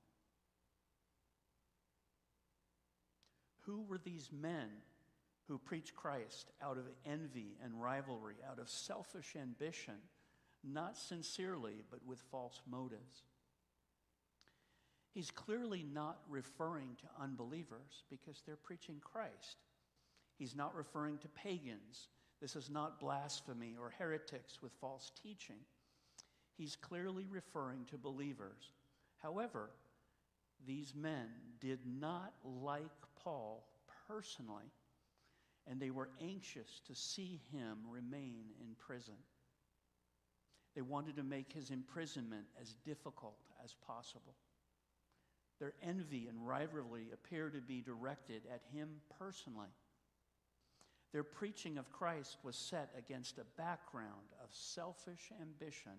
Who 3.63 3.83
were 3.89 3.99
these 3.99 4.31
men 4.33 4.69
who 5.49 5.59
preached 5.59 5.95
Christ 5.95 6.51
out 6.63 6.79
of 6.79 6.85
envy 7.07 7.57
and 7.63 7.81
rivalry, 7.81 8.37
out 8.49 8.59
of 8.59 8.69
selfish 8.69 9.37
ambition, 9.41 9.95
not 10.65 10.97
sincerely, 10.97 11.83
but 11.91 12.01
with 12.07 12.21
false 12.31 12.61
motives? 12.69 13.25
He's 15.15 15.31
clearly 15.31 15.85
not 15.93 16.19
referring 16.29 16.97
to 17.01 17.23
unbelievers 17.23 18.05
because 18.09 18.43
they're 18.45 18.57
preaching 18.57 18.97
Christ. 19.01 19.59
He's 20.39 20.57
not 20.57 20.75
referring 20.75 21.19
to 21.19 21.29
pagans. 21.29 22.09
This 22.41 22.57
is 22.57 22.71
not 22.71 22.99
blasphemy 22.99 23.77
or 23.79 23.93
heretics 23.97 24.63
with 24.63 24.73
false 24.81 25.13
teaching. 25.23 25.61
He's 26.57 26.77
clearly 26.77 27.27
referring 27.31 27.85
to 27.91 27.99
believers. 27.99 28.73
However, 29.23 29.71
these 30.67 30.95
men 30.95 31.29
did 31.61 31.81
not 31.87 32.35
like 32.45 32.91
Paul 33.23 33.65
personally, 34.09 34.71
and 35.67 35.81
they 35.81 35.91
were 35.91 36.11
anxious 36.21 36.81
to 36.87 36.95
see 36.95 37.41
him 37.53 37.79
remain 37.89 38.47
in 38.61 38.75
prison. 38.79 39.15
They 40.75 40.83
wanted 40.83 41.17
to 41.17 41.23
make 41.23 41.53
his 41.53 41.71
imprisonment 41.71 42.47
as 42.61 42.75
difficult 42.85 43.39
as 43.65 43.75
possible. 43.87 44.35
Their 45.61 45.75
envy 45.83 46.27
and 46.27 46.47
rivalry 46.47 47.09
appear 47.13 47.51
to 47.51 47.61
be 47.61 47.81
directed 47.81 48.43
at 48.53 48.63
him 48.75 48.89
personally. 49.19 49.69
Their 51.13 51.23
preaching 51.23 51.79
of 51.79 51.93
Christ 51.93 52.39
was 52.43 52.57
set 52.57 52.91
against 52.99 53.39
a 53.39 53.45
background 53.57 54.33
of 54.43 54.49
selfish 54.51 55.31
ambition 55.41 55.93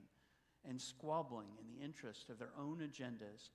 and 0.68 0.82
squabbling 0.82 1.50
in 1.60 1.68
the 1.68 1.84
interest 1.84 2.30
of 2.30 2.40
their 2.40 2.52
own 2.58 2.80
agendas, 2.80 3.50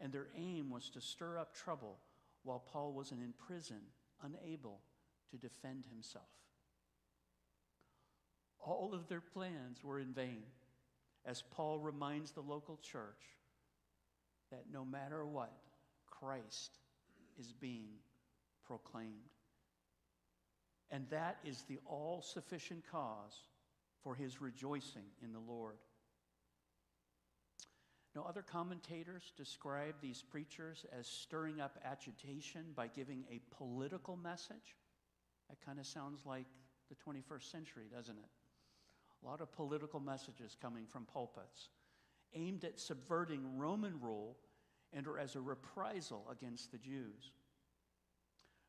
and 0.00 0.12
their 0.12 0.28
aim 0.36 0.70
was 0.70 0.90
to 0.90 1.00
stir 1.00 1.38
up 1.38 1.54
trouble 1.54 1.98
while 2.42 2.60
Paul 2.60 2.92
was 2.92 3.12
in 3.12 3.34
prison, 3.46 3.80
unable 4.22 4.80
to 5.30 5.36
defend 5.36 5.84
himself. 5.86 6.24
All 8.58 8.92
of 8.92 9.08
their 9.08 9.20
plans 9.20 9.82
were 9.82 9.98
in 10.00 10.12
vain, 10.12 10.42
as 11.24 11.42
Paul 11.50 11.78
reminds 11.78 12.32
the 12.32 12.40
local 12.40 12.78
church 12.82 13.36
that 14.50 14.64
no 14.72 14.84
matter 14.84 15.24
what, 15.24 15.52
Christ 16.06 16.78
is 17.38 17.52
being 17.52 17.90
proclaimed. 18.66 19.30
And 20.90 21.06
that 21.10 21.38
is 21.44 21.62
the 21.62 21.78
all 21.86 22.20
sufficient 22.22 22.84
cause 22.90 23.44
for 24.02 24.14
his 24.14 24.40
rejoicing 24.40 25.04
in 25.22 25.32
the 25.32 25.38
Lord. 25.38 25.76
Now, 28.14 28.26
other 28.28 28.42
commentators 28.42 29.32
describe 29.36 29.94
these 30.00 30.22
preachers 30.22 30.84
as 30.98 31.06
stirring 31.06 31.60
up 31.60 31.78
agitation 31.84 32.72
by 32.74 32.88
giving 32.88 33.24
a 33.30 33.40
political 33.56 34.16
message. 34.16 34.76
That 35.48 35.64
kind 35.64 35.78
of 35.78 35.86
sounds 35.86 36.26
like 36.26 36.46
the 36.88 36.96
21st 36.96 37.50
century, 37.50 37.84
doesn't 37.92 38.18
it? 38.18 38.30
A 39.22 39.26
lot 39.26 39.40
of 39.40 39.52
political 39.52 40.00
messages 40.00 40.56
coming 40.60 40.86
from 40.86 41.04
pulpits 41.04 41.68
aimed 42.34 42.64
at 42.64 42.80
subverting 42.80 43.58
Roman 43.58 44.00
rule 44.00 44.36
and 44.92 45.06
or 45.06 45.18
as 45.18 45.36
a 45.36 45.40
reprisal 45.40 46.26
against 46.30 46.72
the 46.72 46.78
Jews. 46.78 47.32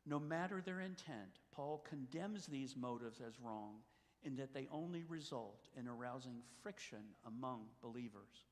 No 0.06 0.20
matter 0.20 0.60
their 0.60 0.80
intent, 0.80 1.40
Paul 1.52 1.84
condemns 1.88 2.46
these 2.46 2.76
motives 2.76 3.20
as 3.20 3.40
wrong 3.40 3.76
in 4.24 4.36
that 4.36 4.54
they 4.54 4.68
only 4.70 5.04
result 5.04 5.68
in 5.76 5.88
arousing 5.88 6.42
friction 6.62 7.02
among 7.26 7.66
believers. 7.80 8.46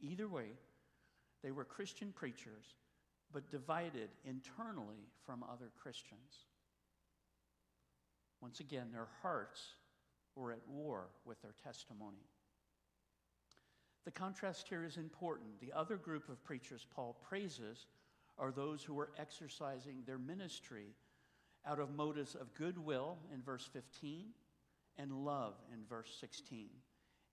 Either 0.00 0.28
way, 0.28 0.52
they 1.42 1.50
were 1.50 1.64
Christian 1.64 2.12
preachers, 2.12 2.76
but 3.32 3.50
divided 3.50 4.08
internally 4.24 5.08
from 5.24 5.42
other 5.42 5.70
Christians. 5.80 6.46
Once 8.40 8.60
again, 8.60 8.88
their 8.92 9.08
hearts 9.22 9.60
were 10.34 10.52
at 10.52 10.66
war 10.68 11.08
with 11.24 11.40
their 11.42 11.54
testimony. 11.62 12.26
The 14.04 14.10
contrast 14.10 14.68
here 14.68 14.84
is 14.84 14.96
important. 14.96 15.60
The 15.60 15.72
other 15.72 15.96
group 15.96 16.28
of 16.28 16.42
preachers 16.42 16.86
Paul 16.94 17.16
praises 17.28 17.86
are 18.38 18.50
those 18.50 18.82
who 18.82 18.98
are 18.98 19.10
exercising 19.18 20.02
their 20.06 20.18
ministry 20.18 20.94
out 21.66 21.78
of 21.78 21.94
motives 21.94 22.34
of 22.34 22.54
goodwill 22.54 23.18
in 23.34 23.42
verse 23.42 23.68
15 23.72 24.28
and 24.96 25.12
love 25.12 25.54
in 25.72 25.84
verse 25.86 26.16
16, 26.20 26.68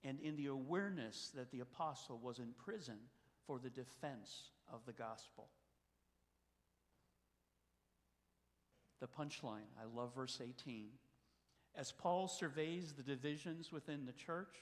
and 0.04 0.20
in 0.20 0.36
the 0.36 0.46
awareness 0.46 1.30
that 1.34 1.50
the 1.50 1.60
apostle 1.60 2.18
was 2.22 2.38
in 2.38 2.52
prison 2.64 2.98
for 3.46 3.58
the 3.58 3.70
defense 3.70 4.50
of 4.72 4.80
the 4.86 4.92
gospel. 4.92 5.48
The 9.00 9.06
punchline, 9.06 9.68
I 9.80 9.96
love 9.96 10.14
verse 10.14 10.40
18. 10.42 10.88
As 11.76 11.92
Paul 11.92 12.26
surveys 12.28 12.92
the 12.92 13.02
divisions 13.02 13.70
within 13.70 14.04
the 14.04 14.12
church, 14.12 14.54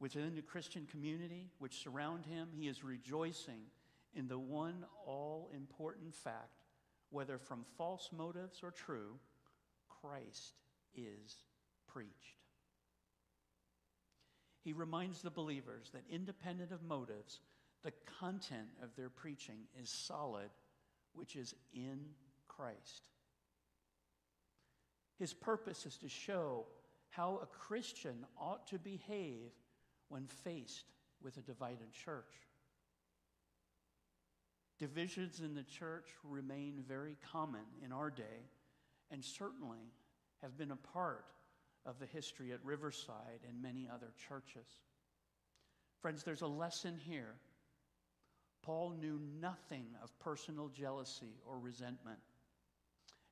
within 0.00 0.34
the 0.34 0.42
Christian 0.42 0.86
community 0.90 1.50
which 1.58 1.82
surround 1.82 2.24
him, 2.24 2.48
he 2.56 2.68
is 2.68 2.82
rejoicing 2.82 3.60
in 4.14 4.28
the 4.28 4.38
one 4.38 4.84
all 5.06 5.50
important 5.54 6.14
fact 6.14 6.64
whether 7.10 7.38
from 7.38 7.64
false 7.76 8.10
motives 8.16 8.60
or 8.62 8.70
true, 8.70 9.18
Christ 9.88 10.54
is 10.96 11.36
preached. 11.86 12.43
He 14.64 14.72
reminds 14.72 15.20
the 15.20 15.30
believers 15.30 15.90
that 15.92 16.02
independent 16.10 16.72
of 16.72 16.82
motives, 16.82 17.40
the 17.82 17.92
content 18.18 18.68
of 18.82 18.96
their 18.96 19.10
preaching 19.10 19.58
is 19.80 19.90
solid, 19.90 20.48
which 21.12 21.36
is 21.36 21.54
in 21.74 22.00
Christ. 22.48 23.10
His 25.18 25.34
purpose 25.34 25.84
is 25.84 25.98
to 25.98 26.08
show 26.08 26.64
how 27.10 27.40
a 27.42 27.46
Christian 27.46 28.24
ought 28.40 28.66
to 28.68 28.78
behave 28.78 29.52
when 30.08 30.26
faced 30.26 30.86
with 31.22 31.36
a 31.36 31.42
divided 31.42 31.92
church. 31.92 32.34
Divisions 34.78 35.40
in 35.40 35.54
the 35.54 35.62
church 35.62 36.08
remain 36.24 36.82
very 36.88 37.16
common 37.30 37.64
in 37.84 37.92
our 37.92 38.10
day 38.10 38.48
and 39.10 39.22
certainly 39.22 39.92
have 40.42 40.56
been 40.56 40.72
a 40.72 40.76
part 40.76 41.26
of 41.86 41.98
the 41.98 42.06
history 42.06 42.52
at 42.52 42.64
Riverside 42.64 43.40
and 43.48 43.62
many 43.62 43.88
other 43.92 44.12
churches. 44.28 44.66
Friends, 46.00 46.22
there's 46.22 46.42
a 46.42 46.46
lesson 46.46 46.98
here. 47.06 47.34
Paul 48.62 48.94
knew 48.98 49.20
nothing 49.40 49.86
of 50.02 50.18
personal 50.20 50.68
jealousy 50.68 51.40
or 51.46 51.58
resentment. 51.58 52.18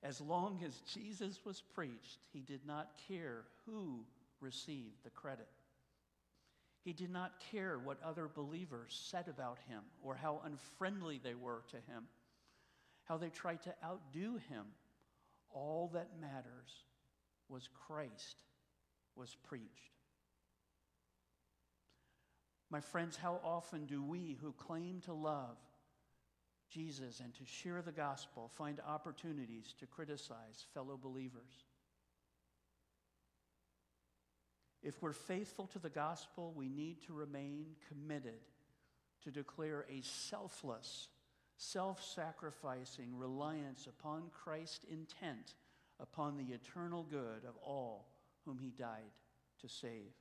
As 0.03 0.21
long 0.21 0.61
as 0.65 0.83
Jesus 0.93 1.39
was 1.45 1.63
preached, 1.75 2.19
he 2.33 2.41
did 2.41 2.67
not 2.67 2.91
care 3.09 3.45
who 3.65 4.05
received 4.41 5.05
the 5.05 5.11
credit. 5.11 5.49
He 6.85 6.93
did 6.93 7.11
not 7.11 7.33
care 7.53 7.79
what 7.79 8.03
other 8.03 8.29
believers 8.35 9.01
said 9.11 9.29
about 9.29 9.59
him 9.69 9.83
or 10.03 10.17
how 10.17 10.41
unfriendly 10.45 11.21
they 11.23 11.35
were 11.35 11.63
to 11.71 11.77
him, 11.77 12.09
how 13.05 13.17
they 13.17 13.31
tried 13.31 13.63
to 13.63 13.75
outdo 13.85 14.39
him. 14.49 14.67
All 15.55 15.91
that 15.95 16.09
matters 16.21 16.85
was 17.53 17.69
Christ 17.87 18.43
was 19.15 19.37
preached. 19.47 19.93
My 22.71 22.81
friends, 22.81 23.17
how 23.17 23.39
often 23.45 23.85
do 23.85 24.03
we 24.03 24.39
who 24.41 24.53
claim 24.53 25.03
to 25.05 25.13
love 25.13 25.59
Jesus 26.71 27.21
and 27.21 27.35
to 27.35 27.45
share 27.45 27.83
the 27.83 27.93
gospel 27.93 28.49
find 28.49 28.81
opportunities 28.89 29.75
to 29.79 29.87
criticize 29.87 30.65
fellow 30.73 30.99
believers? 31.01 31.67
If 34.83 35.03
we're 35.03 35.13
faithful 35.13 35.67
to 35.69 35.79
the 35.79 35.91
gospel, 35.91 36.55
we 36.57 36.69
need 36.69 37.03
to 37.07 37.13
remain 37.13 37.67
committed 37.89 38.41
to 39.23 39.31
declare 39.31 39.85
a 39.91 40.01
selfless, 40.03 41.09
self 41.59 42.03
sacrificing 42.03 43.17
reliance 43.17 43.87
upon 43.87 44.31
Christ's 44.33 44.85
intent 44.91 45.55
upon 46.03 46.37
the 46.37 46.53
eternal 46.53 47.07
good 47.09 47.45
of 47.49 47.57
all 47.65 48.09
whom 48.45 48.59
he 48.59 48.71
died 48.71 49.13
to 49.61 49.69
save. 49.69 50.13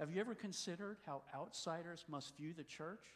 Have 0.00 0.10
you 0.10 0.20
ever 0.20 0.34
considered 0.34 0.98
how 1.06 1.22
outsiders 1.34 2.04
must 2.08 2.36
view 2.36 2.52
the 2.52 2.64
church? 2.64 3.06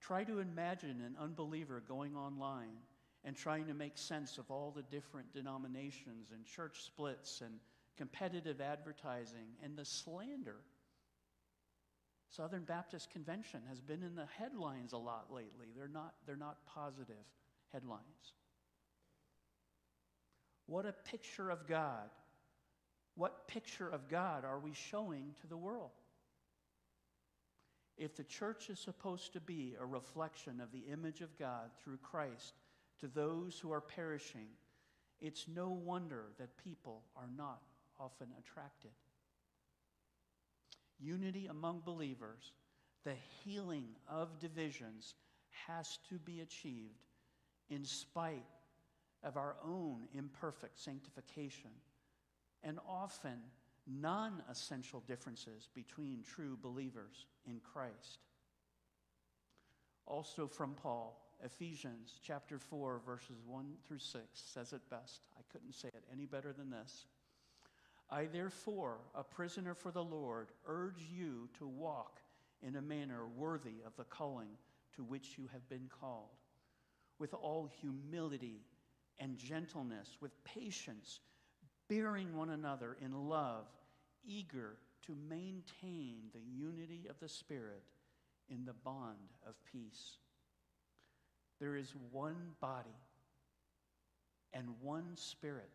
Try 0.00 0.24
to 0.24 0.38
imagine 0.38 1.02
an 1.02 1.16
unbeliever 1.20 1.82
going 1.86 2.16
online 2.16 2.78
and 3.24 3.36
trying 3.36 3.66
to 3.66 3.74
make 3.74 3.98
sense 3.98 4.38
of 4.38 4.50
all 4.50 4.72
the 4.74 4.82
different 4.82 5.32
denominations 5.34 6.30
and 6.32 6.46
church 6.46 6.82
splits 6.82 7.42
and 7.42 7.58
competitive 7.96 8.60
advertising 8.60 9.48
and 9.62 9.76
the 9.76 9.84
slander. 9.84 10.56
Southern 12.30 12.64
Baptist 12.64 13.10
Convention 13.10 13.60
has 13.68 13.80
been 13.80 14.02
in 14.02 14.14
the 14.14 14.26
headlines 14.38 14.92
a 14.92 14.98
lot 14.98 15.26
lately. 15.30 15.66
They're 15.76 15.88
not, 15.88 16.14
they're 16.26 16.36
not 16.36 16.58
positive 16.66 17.16
headlines. 17.72 18.34
What 20.66 20.86
a 20.86 20.92
picture 20.92 21.50
of 21.50 21.66
God. 21.66 22.10
What 23.14 23.48
picture 23.48 23.88
of 23.88 24.08
God 24.08 24.44
are 24.44 24.58
we 24.58 24.72
showing 24.74 25.34
to 25.40 25.46
the 25.46 25.56
world? 25.56 25.90
If 27.96 28.14
the 28.14 28.24
church 28.24 28.68
is 28.68 28.78
supposed 28.78 29.32
to 29.32 29.40
be 29.40 29.74
a 29.80 29.86
reflection 29.86 30.60
of 30.60 30.70
the 30.70 30.84
image 30.92 31.22
of 31.22 31.38
God 31.38 31.70
through 31.82 31.96
Christ, 31.98 32.54
to 33.00 33.08
those 33.08 33.58
who 33.58 33.72
are 33.72 33.80
perishing, 33.80 34.48
it's 35.20 35.46
no 35.48 35.70
wonder 35.70 36.26
that 36.38 36.62
people 36.62 37.04
are 37.16 37.28
not 37.36 37.62
often 37.98 38.28
attracted. 38.38 38.90
Unity 40.98 41.46
among 41.46 41.80
believers, 41.84 42.52
the 43.04 43.14
healing 43.42 43.86
of 44.08 44.38
divisions, 44.38 45.14
has 45.66 45.98
to 46.08 46.18
be 46.18 46.40
achieved 46.40 47.06
in 47.70 47.84
spite 47.84 48.44
of 49.22 49.36
our 49.36 49.56
own 49.64 50.08
imperfect 50.14 50.78
sanctification 50.78 51.70
and 52.62 52.78
often 52.88 53.38
non 53.86 54.42
essential 54.50 55.02
differences 55.06 55.68
between 55.74 56.22
true 56.22 56.58
believers 56.60 57.26
in 57.46 57.60
Christ. 57.60 58.18
Also 60.06 60.46
from 60.46 60.74
Paul, 60.74 61.20
Ephesians 61.44 62.20
chapter 62.22 62.58
4, 62.58 63.00
verses 63.04 63.36
1 63.46 63.66
through 63.86 63.98
6 63.98 64.22
says 64.32 64.72
it 64.72 64.88
best. 64.90 65.22
I 65.38 65.42
couldn't 65.52 65.74
say 65.74 65.88
it 65.88 66.04
any 66.12 66.26
better 66.26 66.52
than 66.52 66.70
this. 66.70 67.06
I, 68.08 68.26
therefore, 68.26 68.98
a 69.14 69.24
prisoner 69.24 69.74
for 69.74 69.90
the 69.90 70.04
Lord, 70.04 70.48
urge 70.66 71.02
you 71.12 71.48
to 71.58 71.66
walk 71.66 72.20
in 72.62 72.76
a 72.76 72.82
manner 72.82 73.26
worthy 73.36 73.82
of 73.84 73.96
the 73.96 74.04
calling 74.04 74.50
to 74.94 75.02
which 75.02 75.36
you 75.36 75.48
have 75.52 75.68
been 75.68 75.90
called, 76.00 76.38
with 77.18 77.34
all 77.34 77.68
humility 77.80 78.60
and 79.18 79.38
gentleness, 79.38 80.16
with 80.20 80.32
patience, 80.44 81.20
bearing 81.88 82.36
one 82.36 82.50
another 82.50 82.96
in 83.00 83.28
love, 83.28 83.66
eager 84.26 84.76
to 85.06 85.16
maintain 85.28 86.16
the 86.32 86.40
unity 86.40 87.06
of 87.08 87.18
the 87.20 87.28
Spirit 87.28 87.82
in 88.48 88.64
the 88.64 88.72
bond 88.72 89.32
of 89.46 89.54
peace. 89.70 90.18
There 91.60 91.76
is 91.76 91.94
one 92.10 92.52
body 92.60 92.90
and 94.52 94.68
one 94.80 95.16
Spirit, 95.16 95.70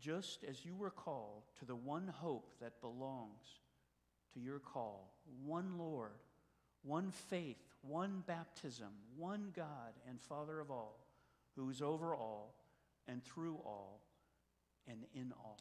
just 0.00 0.44
as 0.44 0.64
you 0.64 0.74
were 0.74 0.90
called 0.90 1.42
to 1.58 1.64
the 1.64 1.76
one 1.76 2.08
hope 2.08 2.52
that 2.60 2.80
belongs 2.80 3.60
to 4.34 4.40
your 4.40 4.58
call 4.58 5.12
one 5.44 5.78
Lord, 5.78 6.12
one 6.82 7.10
faith, 7.10 7.56
one 7.82 8.22
baptism, 8.26 8.88
one 9.16 9.52
God 9.54 9.94
and 10.08 10.20
Father 10.20 10.60
of 10.60 10.70
all, 10.70 11.01
who 11.56 11.68
is 11.70 11.82
over 11.82 12.14
all 12.14 12.54
and 13.08 13.22
through 13.24 13.56
all 13.64 14.00
and 14.86 15.04
in 15.14 15.32
all. 15.38 15.58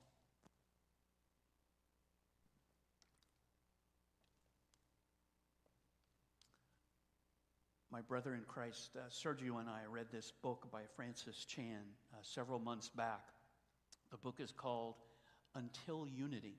My 7.92 8.00
brother 8.00 8.34
in 8.34 8.44
Christ, 8.48 8.92
uh, 8.96 9.10
Sergio, 9.10 9.60
and 9.60 9.70
I 9.70 9.82
read 9.90 10.06
this 10.14 10.32
book 10.42 10.72
by 10.72 10.84
Francis 10.96 11.44
Chan 11.44 11.82
uh, 12.14 12.18
several 12.22 12.58
months 12.58 12.88
back. 12.88 13.34
The 14.12 14.18
book 14.18 14.36
is 14.40 14.54
called 14.54 14.96
Until 15.56 16.08
Unity. 16.08 16.56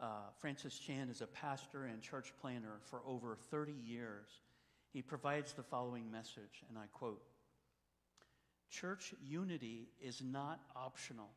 Uh, 0.00 0.30
Francis 0.40 0.78
Chan 0.78 1.10
is 1.10 1.20
a 1.20 1.26
pastor 1.26 1.84
and 1.84 2.00
church 2.00 2.32
planner 2.40 2.80
for 2.86 3.02
over 3.06 3.36
30 3.50 3.72
years. 3.72 4.28
He 4.90 5.02
provides 5.02 5.52
the 5.52 5.62
following 5.62 6.10
message, 6.10 6.64
and 6.70 6.78
I 6.78 6.86
quote 6.94 7.20
Church 8.70 9.14
unity 9.22 9.88
is 10.00 10.22
not 10.22 10.60
optional. 10.76 11.30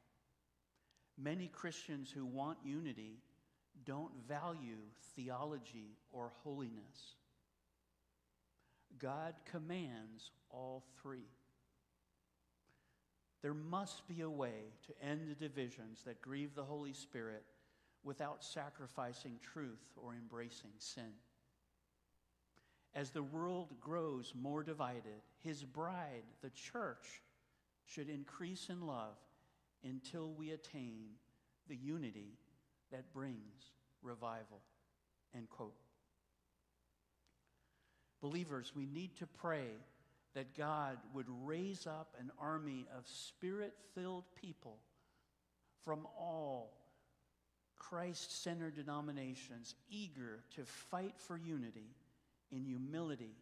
Many 1.17 1.47
Christians 1.47 2.11
who 2.11 2.25
want 2.25 2.57
unity 2.63 3.17
don't 3.85 4.13
value 4.27 4.77
theology 5.15 5.97
or 6.11 6.31
holiness. 6.43 7.15
God 8.99 9.33
commands 9.45 10.31
all 10.49 10.83
three. 11.01 11.27
There 13.41 13.53
must 13.53 14.07
be 14.07 14.21
a 14.21 14.29
way 14.29 14.71
to 14.87 15.05
end 15.05 15.21
the 15.29 15.35
divisions 15.35 16.01
that 16.05 16.21
grieve 16.21 16.55
the 16.55 16.63
Holy 16.63 16.93
Spirit 16.93 17.43
without 18.03 18.43
sacrificing 18.43 19.39
truth 19.41 19.83
or 19.97 20.13
embracing 20.13 20.71
sin. 20.77 21.11
As 22.95 23.09
the 23.09 23.23
world 23.23 23.69
grows 23.81 24.33
more 24.39 24.63
divided, 24.63 25.21
his 25.43 25.63
bride, 25.63 26.23
the 26.41 26.51
church, 26.51 27.21
should 27.85 28.09
increase 28.09 28.69
in 28.69 28.85
love 28.85 29.15
until 29.83 30.31
we 30.31 30.51
attain 30.51 31.09
the 31.67 31.75
unity 31.75 32.37
that 32.91 33.11
brings 33.13 33.71
revival. 34.01 34.61
End 35.35 35.49
quote. 35.49 35.75
Believers, 38.21 38.71
we 38.75 38.85
need 38.85 39.15
to 39.17 39.27
pray 39.27 39.67
that 40.35 40.55
God 40.55 40.97
would 41.13 41.27
raise 41.43 41.85
up 41.87 42.15
an 42.19 42.31
army 42.39 42.85
of 42.97 43.07
spirit 43.07 43.73
filled 43.93 44.23
people 44.39 44.77
from 45.83 46.07
all 46.17 46.73
Christ 47.75 48.43
centered 48.43 48.75
denominations 48.75 49.75
eager 49.89 50.39
to 50.55 50.63
fight 50.63 51.15
for 51.17 51.37
unity 51.37 51.89
in 52.53 52.63
humility, 52.63 53.35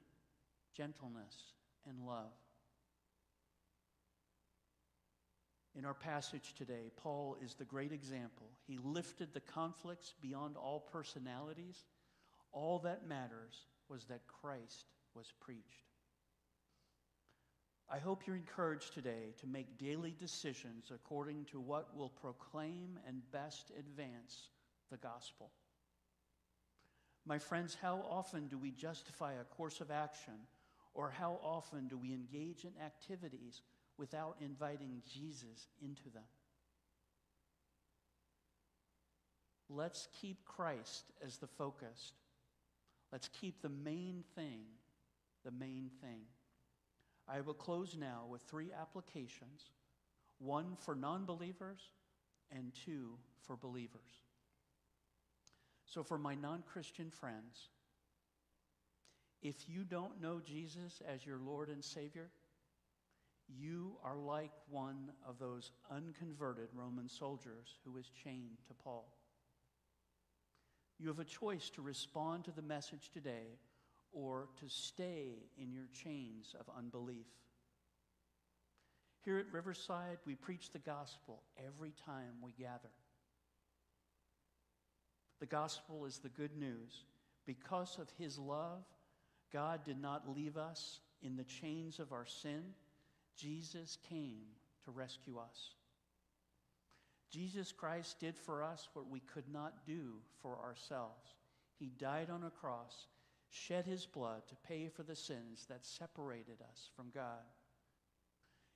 gentleness, 0.76 1.54
and 1.88 2.06
love. 2.06 2.32
In 5.78 5.86
our 5.86 5.93
passage 5.93 6.54
today, 6.58 6.91
Paul 6.97 7.38
is 7.43 7.54
the 7.54 7.65
great 7.65 7.91
example. 7.91 8.47
He 8.67 8.78
lifted 8.84 9.34
the 9.34 9.39
conflicts 9.39 10.13
beyond 10.21 10.58
all 10.58 10.82
personalities. 10.91 11.86
All 12.52 12.80
that 12.80 13.08
matters 13.08 13.65
was 13.88 14.06
that 14.06 14.28
Christ 14.28 14.86
was 15.15 15.32
preached. 15.39 15.88
I 17.89 18.00
hope 18.00 18.24
you're 18.26 18.36
encouraged 18.36 18.93
today 18.93 19.34
to 19.39 19.47
make 19.47 19.78
daily 19.78 20.15
decisions 20.17 20.91
according 20.93 21.45
to 21.52 21.60
what 21.60 21.95
will 21.95 22.10
proclaim 22.10 22.97
and 23.08 23.21
best 23.32 23.71
advance 23.78 24.50
the 24.89 24.97
gospel. 24.97 25.52
My 27.26 27.38
friends, 27.38 27.78
how 27.82 28.04
often 28.10 28.48
do 28.48 28.58
we 28.58 28.72
justify 28.72 29.34
a 29.34 29.44
course 29.44 29.82
of 29.82 29.92
action, 29.92 30.34
or 30.94 31.12
how 31.12 31.40
often 31.44 31.88
do 31.88 31.98
we 31.98 32.14
engage 32.14 32.66
in 32.66 32.72
activities 32.84 33.62
without 33.98 34.38
inviting 34.42 35.02
Jesus 35.08 35.68
into 35.82 36.10
them? 36.10 36.24
Let's 39.70 40.08
keep 40.20 40.44
Christ 40.46 41.06
as 41.26 41.38
the 41.38 41.48
focus. 41.48 42.14
Let's 43.12 43.30
keep 43.30 43.62
the 43.62 43.70
main 43.70 44.24
thing 44.36 44.66
the 45.44 45.52
main 45.52 45.90
thing. 46.02 46.22
I 47.28 47.42
will 47.42 47.54
close 47.54 47.96
now 47.98 48.26
with 48.30 48.42
three 48.44 48.72
applications 48.80 49.72
one 50.40 50.76
for 50.76 50.96
non 50.96 51.26
believers 51.26 51.80
and 52.52 52.72
two 52.86 53.18
for 53.42 53.56
believers. 53.56 54.00
So, 55.91 56.04
for 56.04 56.17
my 56.17 56.36
non 56.36 56.63
Christian 56.71 57.12
friends, 57.12 57.67
if 59.41 59.67
you 59.67 59.84
don't 59.84 60.21
know 60.21 60.39
Jesus 60.39 61.01
as 61.06 61.25
your 61.25 61.38
Lord 61.38 61.67
and 61.67 61.84
Savior, 61.84 62.30
you 63.49 63.97
are 64.01 64.15
like 64.15 64.54
one 64.69 65.12
of 65.27 65.38
those 65.38 65.71
unconverted 65.93 66.69
Roman 66.73 67.10
soldiers 67.10 67.75
who 67.84 67.91
was 67.91 68.10
chained 68.23 68.60
to 68.69 68.73
Paul. 68.73 69.12
You 70.97 71.10
have 71.10 71.19
a 71.19 71.25
choice 71.25 71.69
to 71.71 71.82
respond 71.82 72.45
to 72.45 72.51
the 72.51 72.62
message 72.62 73.10
today 73.12 73.58
or 74.13 74.47
to 74.62 74.69
stay 74.69 75.49
in 75.58 75.73
your 75.73 75.88
chains 75.91 76.56
of 76.58 76.73
unbelief. 76.77 77.27
Here 79.25 79.39
at 79.39 79.51
Riverside, 79.51 80.19
we 80.25 80.36
preach 80.36 80.71
the 80.71 80.80
gospel 80.80 81.43
every 81.58 81.91
time 82.06 82.36
we 82.41 82.54
gather. 82.54 82.91
The 85.41 85.47
gospel 85.47 86.06
is 86.06 86.19
the 86.19 86.30
good 86.30 86.56
news. 86.56 87.04
Because 87.45 87.97
of 87.99 88.08
his 88.17 88.38
love, 88.38 88.86
God 89.51 89.84
did 89.84 89.99
not 89.99 90.34
leave 90.34 90.56
us 90.56 91.01
in 91.21 91.36
the 91.36 91.43
chains 91.43 91.99
of 91.99 92.13
our 92.13 92.25
sin. 92.25 92.63
Jesus 93.36 93.97
came 94.08 94.45
to 94.86 94.91
rescue 94.91 95.39
us. 95.39 95.73
Jesus 97.32 97.71
Christ 97.71 98.19
did 98.19 98.38
for 98.38 98.63
us 98.63 98.88
what 98.93 99.10
we 99.10 99.19
could 99.19 99.51
not 99.51 99.86
do 99.86 100.19
for 100.41 100.60
ourselves. 100.63 101.36
He 101.80 101.88
died 101.97 102.30
on 102.30 102.43
a 102.43 102.49
cross 102.51 103.08
shed 103.51 103.86
his 103.86 104.06
blood 104.06 104.41
to 104.47 104.56
pay 104.67 104.88
for 104.88 105.04
the 105.04 105.15
sins 105.15 105.65
that 105.67 105.86
separated 105.86 106.62
us 106.62 106.89
from 106.95 107.12
God. 107.13 107.43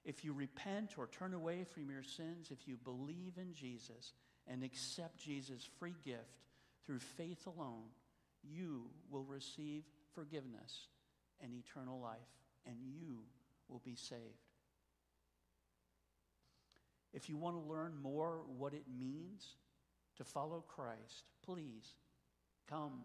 If 0.04 0.23
you 0.23 0.34
repent 0.34 0.95
or 0.97 1.08
turn 1.08 1.34
away 1.34 1.63
from 1.63 1.89
your 1.89 2.04
sins, 2.04 2.51
if 2.51 2.67
you 2.67 2.75
believe 2.75 3.38
in 3.38 3.54
Jesus 3.54 4.13
and 4.47 4.63
accept 4.63 5.18
Jesus' 5.18 5.68
free 5.80 5.95
gift 6.03 6.43
through 6.86 7.00
faith 7.00 7.48
alone, 7.48 7.90
you 8.44 8.84
will 9.10 9.24
receive 9.24 9.84
forgiveness 10.14 10.88
and 11.42 11.52
eternal 11.54 12.00
life, 12.00 12.20
and 12.66 12.76
you 12.84 13.20
will 13.68 13.82
be 13.84 13.96
saved. 13.96 14.22
If 17.14 17.30
you 17.30 17.38
want 17.38 17.56
to 17.56 17.70
learn 17.70 17.94
more 18.02 18.42
what 18.58 18.74
it 18.74 18.84
means 19.00 19.56
to 20.18 20.24
follow 20.24 20.64
Christ, 20.68 21.24
please 21.46 21.96
come 22.70 23.04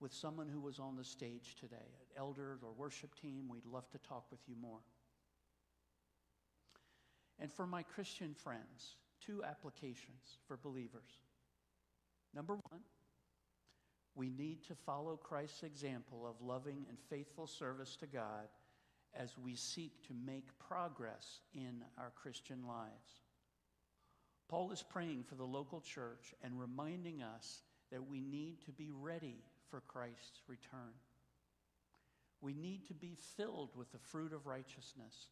with 0.00 0.12
someone 0.12 0.48
who 0.48 0.60
was 0.60 0.78
on 0.78 0.96
the 0.96 1.04
stage 1.04 1.56
today, 1.58 1.76
an 1.76 2.18
elder 2.18 2.58
or 2.62 2.72
worship 2.76 3.14
team. 3.20 3.48
We'd 3.48 3.64
love 3.64 3.88
to 3.90 3.98
talk 3.98 4.24
with 4.30 4.40
you 4.46 4.54
more. 4.60 4.80
And 7.38 7.52
for 7.52 7.66
my 7.66 7.82
Christian 7.82 8.34
friends, 8.34 8.96
two 9.24 9.42
applications 9.44 10.38
for 10.46 10.56
believers. 10.56 11.10
Number 12.34 12.54
one, 12.54 12.80
we 14.16 14.30
need 14.30 14.64
to 14.64 14.74
follow 14.74 15.16
Christ's 15.16 15.62
example 15.62 16.26
of 16.26 16.44
loving 16.44 16.86
and 16.88 16.98
faithful 17.10 17.46
service 17.46 17.96
to 17.96 18.06
God 18.06 18.48
as 19.14 19.36
we 19.38 19.54
seek 19.54 19.92
to 20.08 20.14
make 20.26 20.58
progress 20.58 21.40
in 21.54 21.84
our 21.98 22.10
Christian 22.16 22.66
lives. 22.66 23.20
Paul 24.48 24.70
is 24.72 24.82
praying 24.82 25.24
for 25.28 25.34
the 25.34 25.44
local 25.44 25.80
church 25.80 26.34
and 26.42 26.58
reminding 26.58 27.22
us 27.22 27.62
that 27.92 28.08
we 28.08 28.20
need 28.20 28.62
to 28.64 28.72
be 28.72 28.90
ready 28.90 29.36
for 29.70 29.80
Christ's 29.80 30.40
return. 30.48 30.94
We 32.40 32.54
need 32.54 32.86
to 32.88 32.94
be 32.94 33.16
filled 33.36 33.70
with 33.76 33.90
the 33.92 33.98
fruit 33.98 34.32
of 34.32 34.46
righteousness. 34.46 35.28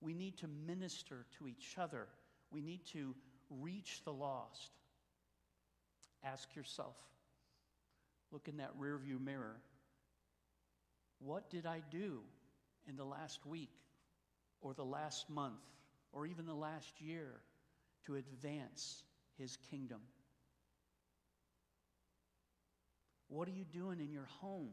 We 0.00 0.14
need 0.14 0.38
to 0.38 0.48
minister 0.66 1.26
to 1.38 1.48
each 1.48 1.76
other. 1.78 2.06
We 2.50 2.62
need 2.62 2.86
to 2.92 3.14
reach 3.50 4.02
the 4.04 4.12
lost. 4.12 4.70
Ask 6.24 6.54
yourself, 6.56 6.96
look 8.32 8.48
in 8.48 8.58
that 8.58 8.78
rearview 8.78 9.20
mirror. 9.20 9.56
What 11.18 11.50
did 11.50 11.66
I 11.66 11.82
do 11.90 12.20
in 12.88 12.96
the 12.96 13.04
last 13.04 13.46
week 13.46 13.72
or 14.60 14.74
the 14.74 14.84
last 14.84 15.30
month 15.30 15.62
or 16.12 16.26
even 16.26 16.46
the 16.46 16.54
last 16.54 17.00
year 17.00 17.40
to 18.06 18.16
advance 18.16 19.02
his 19.38 19.56
kingdom? 19.70 20.00
What 23.28 23.48
are 23.48 23.52
you 23.52 23.64
doing 23.64 24.00
in 24.00 24.12
your 24.12 24.28
home, 24.40 24.70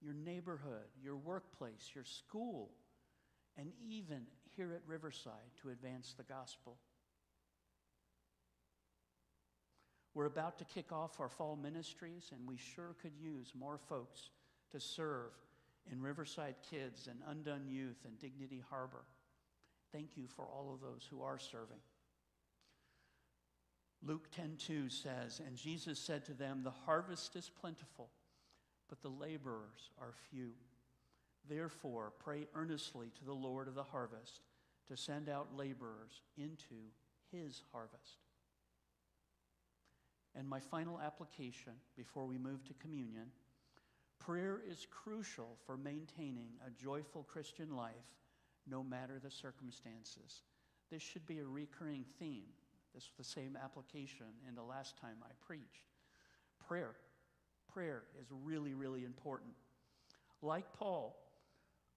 your 0.00 0.14
neighborhood, 0.14 0.88
your 1.02 1.16
workplace, 1.16 1.90
your 1.94 2.04
school, 2.04 2.70
and 3.56 3.70
even 3.86 4.22
here 4.56 4.72
at 4.72 4.80
Riverside 4.86 5.32
to 5.62 5.70
advance 5.70 6.14
the 6.16 6.24
gospel? 6.24 6.76
We're 10.14 10.26
about 10.26 10.58
to 10.58 10.64
kick 10.64 10.92
off 10.92 11.18
our 11.18 11.28
fall 11.28 11.56
ministries, 11.56 12.30
and 12.32 12.48
we 12.48 12.56
sure 12.56 12.94
could 13.02 13.16
use 13.20 13.52
more 13.58 13.78
folks 13.78 14.30
to 14.70 14.78
serve 14.78 15.32
in 15.90 16.00
Riverside 16.00 16.54
Kids 16.70 17.08
and 17.08 17.18
Undone 17.26 17.66
Youth 17.68 18.04
and 18.04 18.18
Dignity 18.18 18.62
Harbor. 18.70 19.04
Thank 19.92 20.16
you 20.16 20.28
for 20.28 20.46
all 20.46 20.72
of 20.72 20.80
those 20.80 21.06
who 21.10 21.22
are 21.22 21.38
serving. 21.38 21.80
Luke 24.02 24.30
10:2 24.30 24.88
says, 24.88 25.40
"And 25.40 25.56
Jesus 25.56 25.98
said 25.98 26.24
to 26.26 26.34
them, 26.34 26.62
the 26.62 26.70
harvest 26.70 27.36
is 27.36 27.50
plentiful, 27.50 28.10
but 28.88 29.00
the 29.00 29.10
laborers 29.10 29.90
are 29.98 30.12
few. 30.12 30.54
Therefore, 31.44 32.10
pray 32.10 32.48
earnestly 32.54 33.10
to 33.10 33.24
the 33.24 33.34
Lord 33.34 33.66
of 33.66 33.74
the 33.74 33.84
harvest 33.84 34.42
to 34.86 34.96
send 34.96 35.28
out 35.28 35.54
laborers 35.54 36.22
into 36.36 36.92
his 37.30 37.62
harvest." 37.72 38.18
And 40.36 40.48
my 40.48 40.60
final 40.60 41.00
application 41.00 41.72
before 41.96 42.26
we 42.26 42.38
move 42.38 42.64
to 42.64 42.74
communion 42.74 43.26
prayer 44.18 44.62
is 44.66 44.86
crucial 44.90 45.58
for 45.66 45.76
maintaining 45.76 46.48
a 46.66 46.70
joyful 46.82 47.24
Christian 47.24 47.76
life 47.76 47.92
no 48.66 48.82
matter 48.82 49.20
the 49.22 49.30
circumstances. 49.30 50.42
This 50.90 51.02
should 51.02 51.26
be 51.26 51.40
a 51.40 51.44
recurring 51.44 52.06
theme 52.18 52.44
this 52.94 53.10
was 53.18 53.26
the 53.26 53.32
same 53.32 53.58
application 53.62 54.26
in 54.48 54.54
the 54.54 54.62
last 54.62 54.96
time 55.00 55.16
I 55.22 55.32
preached. 55.44 55.90
Prayer. 56.68 56.94
Prayer 57.72 58.04
is 58.20 58.28
really, 58.30 58.72
really 58.72 59.04
important. 59.04 59.50
Like 60.42 60.72
Paul, 60.78 61.16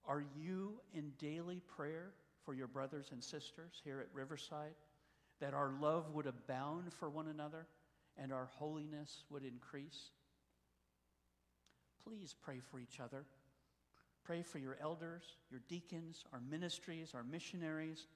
are 0.08 0.24
you 0.36 0.82
in 0.94 1.12
daily 1.20 1.62
prayer 1.68 2.14
for 2.44 2.56
your 2.56 2.68
brothers 2.68 3.10
and 3.12 3.24
sisters 3.24 3.80
here 3.84 4.00
at 4.00 4.08
Riverside? 4.12 4.74
That 5.40 5.54
our 5.54 5.72
love 5.80 6.10
would 6.14 6.26
abound 6.26 6.92
for 6.92 7.10
one 7.12 7.28
another 7.28 7.68
and 8.18 8.32
our 8.32 8.46
holiness 8.46 9.24
would 9.30 9.44
increase? 9.44 10.12
Please 12.04 12.36
pray 12.42 12.60
for 12.60 12.80
each 12.80 13.00
other. 13.00 13.26
Pray 14.24 14.42
for 14.42 14.60
your 14.60 14.78
elders, 14.82 15.24
your 15.50 15.62
deacons, 15.68 16.26
our 16.34 16.42
ministries, 16.50 17.12
our 17.14 17.24
missionaries, 17.24 18.08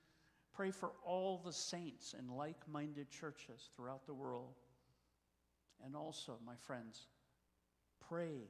Pray 0.53 0.71
for 0.71 0.91
all 1.05 1.41
the 1.43 1.53
saints 1.53 2.13
and 2.17 2.29
like 2.29 2.57
minded 2.67 3.09
churches 3.09 3.69
throughout 3.75 4.05
the 4.05 4.13
world. 4.13 4.55
And 5.83 5.95
also, 5.95 6.37
my 6.45 6.55
friends, 6.55 7.07
pray 8.07 8.49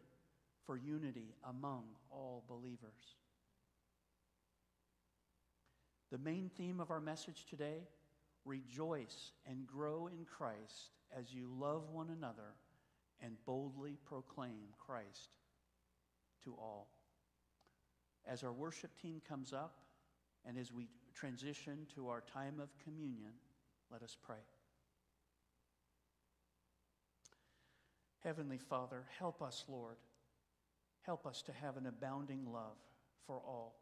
for 0.65 0.77
unity 0.77 1.35
among 1.47 1.83
all 2.09 2.43
believers. 2.47 3.15
The 6.11 6.17
main 6.17 6.49
theme 6.57 6.79
of 6.79 6.91
our 6.91 6.99
message 6.99 7.45
today 7.49 7.87
rejoice 8.45 9.31
and 9.47 9.67
grow 9.67 10.07
in 10.07 10.25
Christ 10.25 10.89
as 11.17 11.33
you 11.33 11.49
love 11.59 11.89
one 11.91 12.09
another 12.09 12.55
and 13.21 13.35
boldly 13.45 13.97
proclaim 14.05 14.67
Christ 14.77 15.29
to 16.43 16.53
all. 16.53 16.87
As 18.27 18.43
our 18.43 18.53
worship 18.53 18.91
team 19.01 19.21
comes 19.27 19.53
up 19.53 19.77
and 20.45 20.57
as 20.57 20.71
we 20.71 20.87
transition 21.13 21.87
to 21.95 22.09
our 22.09 22.21
time 22.21 22.59
of 22.59 22.69
communion, 22.83 23.31
let 23.91 24.01
us 24.01 24.15
pray. 24.23 24.37
Heavenly 28.23 28.57
Father, 28.57 29.03
help 29.17 29.41
us, 29.41 29.65
Lord. 29.67 29.97
Help 31.03 31.25
us 31.25 31.41
to 31.43 31.51
have 31.53 31.77
an 31.77 31.87
abounding 31.87 32.45
love 32.45 32.77
for 33.25 33.41
all. 33.45 33.75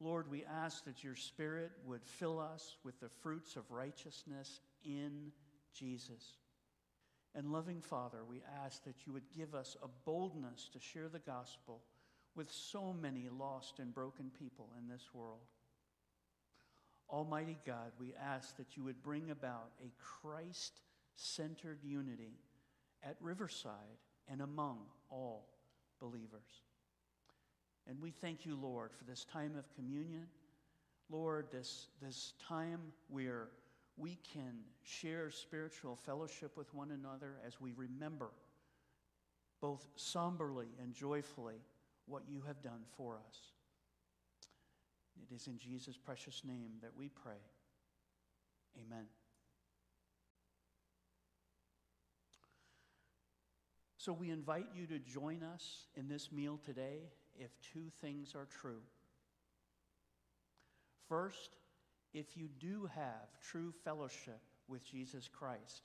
Lord, 0.00 0.30
we 0.30 0.44
ask 0.44 0.84
that 0.84 1.02
your 1.02 1.14
Spirit 1.14 1.70
would 1.86 2.04
fill 2.04 2.38
us 2.38 2.76
with 2.84 2.98
the 3.00 3.08
fruits 3.22 3.56
of 3.56 3.70
righteousness 3.70 4.60
in 4.84 5.32
Jesus. 5.78 6.36
And 7.34 7.52
loving 7.52 7.80
Father, 7.80 8.24
we 8.28 8.42
ask 8.64 8.84
that 8.84 9.06
you 9.06 9.12
would 9.12 9.30
give 9.36 9.54
us 9.54 9.76
a 9.82 9.88
boldness 10.04 10.70
to 10.72 10.80
share 10.80 11.08
the 11.08 11.18
gospel 11.18 11.82
with 12.34 12.50
so 12.50 12.94
many 12.98 13.28
lost 13.28 13.78
and 13.78 13.94
broken 13.94 14.30
people 14.38 14.68
in 14.78 14.88
this 14.88 15.10
world. 15.12 15.46
Almighty 17.10 17.58
God, 17.66 17.92
we 17.98 18.14
ask 18.20 18.56
that 18.56 18.76
you 18.76 18.84
would 18.84 19.02
bring 19.02 19.30
about 19.30 19.70
a 19.80 19.92
Christ 20.02 20.80
centered 21.14 21.78
unity 21.84 22.38
at 23.02 23.16
Riverside 23.20 23.72
and 24.28 24.40
among 24.40 24.78
all 25.10 25.46
believers. 26.00 26.62
And 27.88 28.00
we 28.00 28.10
thank 28.10 28.44
you, 28.44 28.56
Lord, 28.56 28.90
for 28.92 29.04
this 29.04 29.24
time 29.24 29.56
of 29.56 29.72
communion. 29.74 30.26
Lord, 31.08 31.46
this, 31.52 31.86
this 32.02 32.32
time 32.48 32.80
where 33.08 33.48
we 33.96 34.18
can 34.32 34.58
share 34.82 35.30
spiritual 35.30 35.96
fellowship 35.96 36.56
with 36.56 36.72
one 36.74 36.90
another 36.90 37.36
as 37.46 37.60
we 37.60 37.72
remember, 37.72 38.30
both 39.60 39.88
somberly 39.96 40.68
and 40.82 40.92
joyfully, 40.92 41.60
what 42.06 42.22
you 42.28 42.42
have 42.46 42.62
done 42.62 42.82
for 42.96 43.16
us. 43.16 43.38
It 45.22 45.34
is 45.34 45.46
in 45.46 45.58
Jesus' 45.58 45.96
precious 45.96 46.42
name 46.44 46.72
that 46.82 46.92
we 46.96 47.08
pray. 47.08 47.40
Amen. 48.86 49.06
So 53.96 54.12
we 54.12 54.30
invite 54.30 54.68
you 54.74 54.86
to 54.86 54.98
join 54.98 55.42
us 55.42 55.86
in 55.96 56.06
this 56.06 56.30
meal 56.30 56.60
today 56.64 56.98
if 57.38 57.50
two 57.60 57.90
things 58.00 58.34
are 58.36 58.46
true. 58.60 58.82
First, 61.08 61.56
if 62.16 62.34
you 62.34 62.48
do 62.58 62.88
have 62.94 63.28
true 63.42 63.70
fellowship 63.84 64.40
with 64.68 64.82
Jesus 64.82 65.28
Christ, 65.28 65.82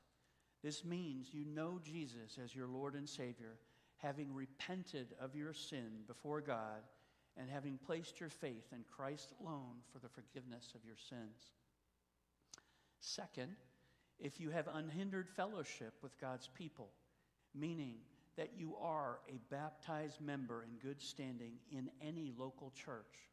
this 0.64 0.86
means 0.86 1.34
you 1.34 1.44
know 1.46 1.80
Jesus 1.84 2.38
as 2.42 2.56
your 2.56 2.68
Lord 2.68 2.96
and 2.96 3.08
Savior, 3.08 3.58
having 3.98 4.34
repented 4.34 5.08
of 5.20 5.36
your 5.36 5.54
sin 5.54 5.90
before 6.08 6.40
God 6.40 6.84
and 7.38 7.50
having 7.50 7.78
placed 7.86 8.20
your 8.20 8.30
faith 8.30 8.66
in 8.72 8.86
Christ 8.96 9.34
alone 9.42 9.76
for 9.92 10.00
the 10.00 10.08
forgiveness 10.08 10.72
of 10.74 10.86
your 10.86 10.96
sins. 11.10 11.52
Second, 13.02 13.56
if 14.18 14.40
you 14.40 14.52
have 14.52 14.70
unhindered 14.74 15.28
fellowship 15.30 15.96
with 16.02 16.20
God's 16.22 16.48
people, 16.48 16.92
meaning 17.54 17.96
that 18.38 18.52
you 18.56 18.76
are 18.82 19.20
a 19.28 19.40
baptized 19.54 20.22
member 20.22 20.64
in 20.64 20.78
good 20.88 21.02
standing 21.02 21.54
in 21.72 21.90
any 22.02 22.32
local 22.38 22.72
church. 22.72 23.28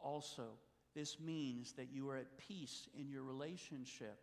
Also, 0.00 0.44
this 0.94 1.18
means 1.20 1.72
that 1.72 1.92
you 1.92 2.08
are 2.08 2.16
at 2.16 2.38
peace 2.38 2.88
in 2.98 3.10
your 3.10 3.22
relationship 3.22 4.18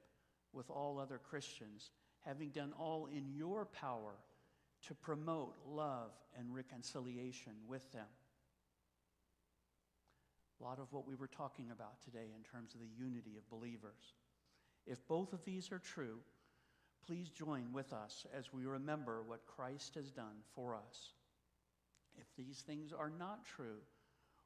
with 0.54 0.70
all 0.70 1.00
other 1.00 1.20
Christians, 1.20 1.92
having 2.26 2.50
done 2.50 2.74
all 2.78 3.08
in 3.08 3.34
your 3.34 3.66
power 3.66 4.14
to 4.88 4.94
promote 4.94 5.56
love 5.68 6.12
and 6.38 6.54
reconciliation 6.54 7.54
with 7.68 7.92
them. 7.92 8.08
A 10.60 10.64
lot 10.64 10.80
of 10.80 10.92
what 10.92 11.08
we 11.08 11.16
were 11.16 11.28
talking 11.28 11.72
about 11.72 12.02
today 12.04 12.32
in 12.36 12.44
terms 12.44 12.74
of 12.74 12.80
the 12.80 12.90
unity 12.98 13.38
of 13.38 13.50
believers. 13.50 14.14
If 14.86 15.06
both 15.08 15.34
of 15.34 15.44
these 15.44 15.72
are 15.72 15.80
true, 15.80 16.20
please 17.06 17.30
join 17.30 17.74
with 17.74 17.92
us 17.94 18.26
as 18.38 18.54
we 18.54 18.66
remember 18.66 19.22
what 19.24 19.46
Christ 19.46 19.96
has 19.96 20.12
done 20.12 20.38
for 20.54 20.76
us. 20.76 21.14
If 22.18 22.28
these 22.38 22.62
things 22.62 22.94
are 22.94 23.12
not 23.20 23.46
true, 23.46 23.82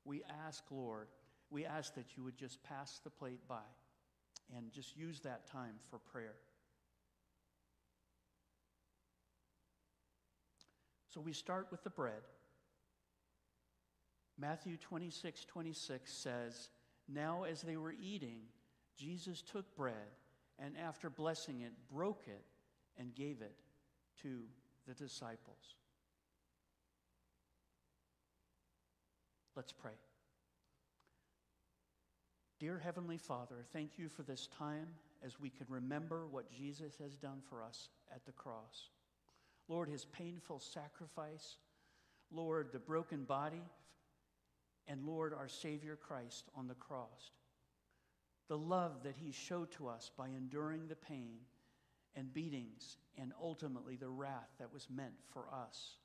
we 0.05 0.23
ask, 0.47 0.63
Lord, 0.71 1.07
we 1.51 1.65
ask 1.65 1.95
that 1.95 2.15
you 2.15 2.23
would 2.23 2.37
just 2.37 2.61
pass 2.63 2.99
the 3.03 3.09
plate 3.09 3.47
by 3.47 3.67
and 4.55 4.71
just 4.71 4.95
use 4.95 5.19
that 5.21 5.47
time 5.47 5.75
for 5.89 5.99
prayer. 5.99 6.35
So 11.09 11.19
we 11.21 11.33
start 11.33 11.67
with 11.71 11.83
the 11.83 11.89
bread. 11.89 12.21
Matthew 14.37 14.77
26, 14.77 15.45
26 15.45 16.11
says, 16.11 16.69
Now 17.07 17.43
as 17.43 17.61
they 17.61 17.77
were 17.77 17.95
eating, 18.01 18.41
Jesus 18.95 19.41
took 19.41 19.75
bread 19.75 19.93
and 20.59 20.75
after 20.77 21.09
blessing 21.09 21.61
it, 21.61 21.71
broke 21.91 22.23
it 22.27 22.43
and 22.97 23.15
gave 23.15 23.41
it 23.41 23.55
to 24.21 24.41
the 24.87 24.93
disciples. 24.93 25.75
Let's 29.55 29.73
pray. 29.73 29.91
Dear 32.59 32.77
Heavenly 32.77 33.17
Father, 33.17 33.63
thank 33.71 33.97
you 33.97 34.09
for 34.09 34.23
this 34.23 34.47
time 34.47 34.87
as 35.23 35.39
we 35.39 35.49
can 35.49 35.65
remember 35.69 36.27
what 36.27 36.51
Jesus 36.51 36.97
has 37.01 37.15
done 37.15 37.39
for 37.49 37.63
us 37.63 37.87
at 38.13 38.25
the 38.25 38.33
cross. 38.33 38.89
Lord, 39.69 39.87
his 39.87 40.03
painful 40.03 40.59
sacrifice, 40.59 41.55
Lord, 42.29 42.73
the 42.73 42.79
broken 42.79 43.23
body, 43.23 43.63
and 44.89 45.05
Lord, 45.05 45.33
our 45.33 45.47
Savior 45.47 45.95
Christ 45.95 46.49
on 46.53 46.67
the 46.67 46.73
cross. 46.73 47.31
The 48.49 48.57
love 48.57 49.03
that 49.03 49.15
he 49.15 49.31
showed 49.31 49.71
to 49.73 49.87
us 49.87 50.11
by 50.17 50.27
enduring 50.27 50.89
the 50.89 50.97
pain 50.97 51.37
and 52.13 52.33
beatings 52.33 52.97
and 53.17 53.31
ultimately 53.41 53.95
the 53.95 54.09
wrath 54.09 54.49
that 54.59 54.73
was 54.73 54.87
meant 54.93 55.13
for 55.31 55.45
us. 55.53 55.98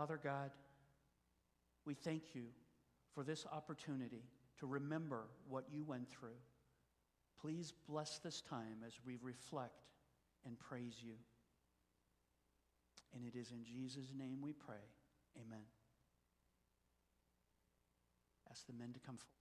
Father 0.00 0.18
God, 0.24 0.50
we 1.84 1.92
thank 1.92 2.34
you 2.34 2.44
for 3.14 3.22
this 3.22 3.44
opportunity 3.52 4.22
to 4.58 4.66
remember 4.66 5.24
what 5.46 5.64
you 5.70 5.84
went 5.84 6.08
through. 6.08 6.40
Please 7.38 7.74
bless 7.86 8.16
this 8.16 8.40
time 8.40 8.78
as 8.86 8.94
we 9.04 9.18
reflect 9.20 9.82
and 10.46 10.58
praise 10.58 10.94
you. 11.04 11.16
And 13.14 13.26
it 13.26 13.38
is 13.38 13.50
in 13.50 13.62
Jesus' 13.62 14.14
name 14.18 14.38
we 14.40 14.54
pray. 14.54 14.80
Amen. 15.36 15.64
Ask 18.50 18.66
the 18.66 18.72
men 18.72 18.94
to 18.94 19.00
come 19.00 19.18
forward. 19.18 19.39